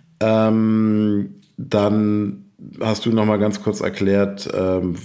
ähm, 0.20 1.36
dann 1.56 2.46
hast 2.80 3.06
du 3.06 3.10
nochmal 3.10 3.38
ganz 3.38 3.62
kurz 3.62 3.80
erklärt, 3.80 4.48
ähm, 4.52 4.96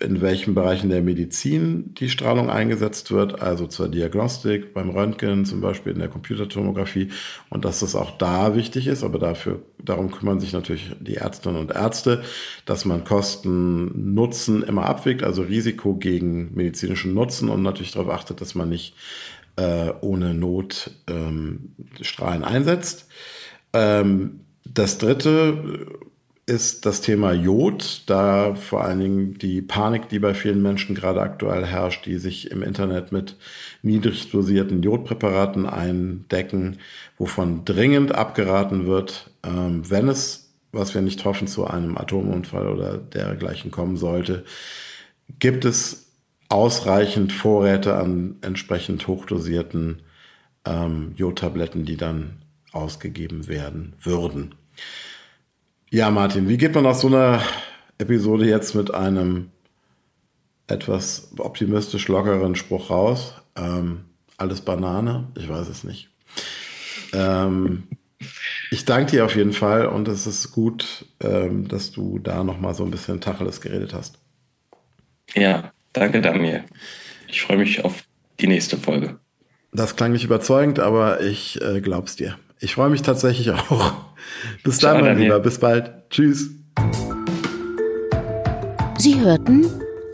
in 0.00 0.20
welchen 0.20 0.54
Bereichen 0.54 0.90
der 0.90 1.02
Medizin 1.02 1.94
die 1.94 2.08
Strahlung 2.08 2.50
eingesetzt 2.50 3.10
wird, 3.10 3.40
also 3.40 3.66
zur 3.66 3.88
Diagnostik, 3.88 4.74
beim 4.74 4.90
Röntgen, 4.90 5.44
zum 5.44 5.60
Beispiel 5.60 5.92
in 5.92 5.98
der 5.98 6.08
Computertomographie 6.08 7.08
und 7.50 7.64
dass 7.64 7.80
das 7.80 7.94
auch 7.94 8.18
da 8.18 8.54
wichtig 8.54 8.86
ist, 8.86 9.04
aber 9.04 9.18
dafür, 9.18 9.62
darum 9.82 10.10
kümmern 10.10 10.40
sich 10.40 10.52
natürlich 10.52 10.92
die 11.00 11.16
Ärztinnen 11.16 11.58
und 11.58 11.72
Ärzte, 11.72 12.22
dass 12.64 12.84
man 12.84 13.04
Kosten, 13.04 14.14
Nutzen 14.14 14.62
immer 14.62 14.86
abwägt, 14.86 15.22
also 15.22 15.42
Risiko 15.42 15.94
gegen 15.94 16.54
medizinischen 16.54 17.14
Nutzen 17.14 17.48
und 17.48 17.62
natürlich 17.62 17.92
darauf 17.92 18.10
achtet, 18.10 18.40
dass 18.40 18.54
man 18.54 18.68
nicht 18.68 18.94
äh, 19.56 19.92
ohne 20.00 20.34
Not 20.34 20.90
ähm, 21.08 21.74
Strahlen 22.00 22.44
einsetzt. 22.44 23.08
Ähm, 23.72 24.40
das 24.64 24.98
dritte 24.98 25.86
ist 26.46 26.86
das 26.86 27.00
Thema 27.00 27.32
Jod, 27.32 28.04
da 28.06 28.54
vor 28.54 28.84
allen 28.84 29.00
Dingen 29.00 29.34
die 29.34 29.60
Panik, 29.60 30.08
die 30.08 30.20
bei 30.20 30.32
vielen 30.32 30.62
Menschen 30.62 30.94
gerade 30.94 31.20
aktuell 31.20 31.66
herrscht, 31.66 32.06
die 32.06 32.18
sich 32.18 32.52
im 32.52 32.62
Internet 32.62 33.10
mit 33.10 33.36
niedrig 33.82 34.30
dosierten 34.30 34.80
Jodpräparaten 34.80 35.66
eindecken, 35.66 36.78
wovon 37.18 37.64
dringend 37.64 38.14
abgeraten 38.14 38.86
wird, 38.86 39.30
ähm, 39.42 39.90
wenn 39.90 40.06
es, 40.08 40.48
was 40.70 40.94
wir 40.94 41.02
nicht 41.02 41.24
hoffen, 41.24 41.48
zu 41.48 41.66
einem 41.66 41.98
Atomunfall 41.98 42.68
oder 42.68 42.96
dergleichen 42.96 43.72
kommen 43.72 43.96
sollte, 43.96 44.44
gibt 45.40 45.64
es 45.64 46.06
ausreichend 46.48 47.32
Vorräte 47.32 47.96
an 47.96 48.36
entsprechend 48.40 49.08
hochdosierten 49.08 50.02
ähm, 50.64 51.12
Jodtabletten, 51.16 51.84
die 51.84 51.96
dann 51.96 52.36
ausgegeben 52.70 53.48
werden 53.48 53.94
würden. 54.00 54.54
Ja, 55.90 56.10
Martin, 56.10 56.48
wie 56.48 56.56
geht 56.56 56.74
man 56.74 56.84
aus 56.84 57.00
so 57.00 57.06
einer 57.06 57.40
Episode 57.98 58.44
jetzt 58.44 58.74
mit 58.74 58.92
einem 58.92 59.50
etwas 60.66 61.30
optimistisch 61.38 62.08
lockeren 62.08 62.56
Spruch 62.56 62.90
raus? 62.90 63.34
Ähm, 63.54 64.04
alles 64.36 64.60
Banane? 64.62 65.28
Ich 65.38 65.48
weiß 65.48 65.68
es 65.68 65.84
nicht. 65.84 66.08
Ähm, 67.12 67.84
ich 68.72 68.84
danke 68.84 69.12
dir 69.12 69.24
auf 69.24 69.36
jeden 69.36 69.52
Fall 69.52 69.86
und 69.86 70.08
es 70.08 70.26
ist 70.26 70.50
gut, 70.50 71.06
ähm, 71.20 71.68
dass 71.68 71.92
du 71.92 72.18
da 72.18 72.42
nochmal 72.42 72.74
so 72.74 72.84
ein 72.84 72.90
bisschen 72.90 73.20
Tacheles 73.20 73.60
geredet 73.60 73.94
hast. 73.94 74.18
Ja, 75.34 75.72
danke 75.92 76.20
Daniel. 76.20 76.64
Ich 77.28 77.42
freue 77.42 77.58
mich 77.58 77.84
auf 77.84 78.02
die 78.40 78.48
nächste 78.48 78.76
Folge. 78.76 79.18
Das 79.72 79.94
klang 79.94 80.12
nicht 80.12 80.24
überzeugend, 80.24 80.80
aber 80.80 81.20
ich 81.20 81.60
äh, 81.62 81.80
glaub's 81.80 82.16
dir. 82.16 82.38
Ich 82.58 82.74
freue 82.74 82.90
mich 82.90 83.02
tatsächlich 83.02 83.50
auch. 83.70 84.05
Bis 84.64 84.78
dann, 84.78 85.00
mein 85.00 85.18
Lieber. 85.18 85.38
Bis 85.40 85.58
bald. 85.58 85.90
Tschüss. 86.10 86.50
Sie 88.98 89.20
hörten 89.20 89.66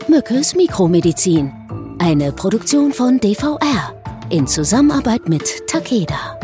Mückes 0.07 0.55
Mikromedizin. 0.55 1.51
Eine 1.99 2.31
Produktion 2.31 2.91
von 2.91 3.19
DVR 3.19 3.93
in 4.29 4.47
Zusammenarbeit 4.47 5.29
mit 5.29 5.67
Takeda. 5.67 6.42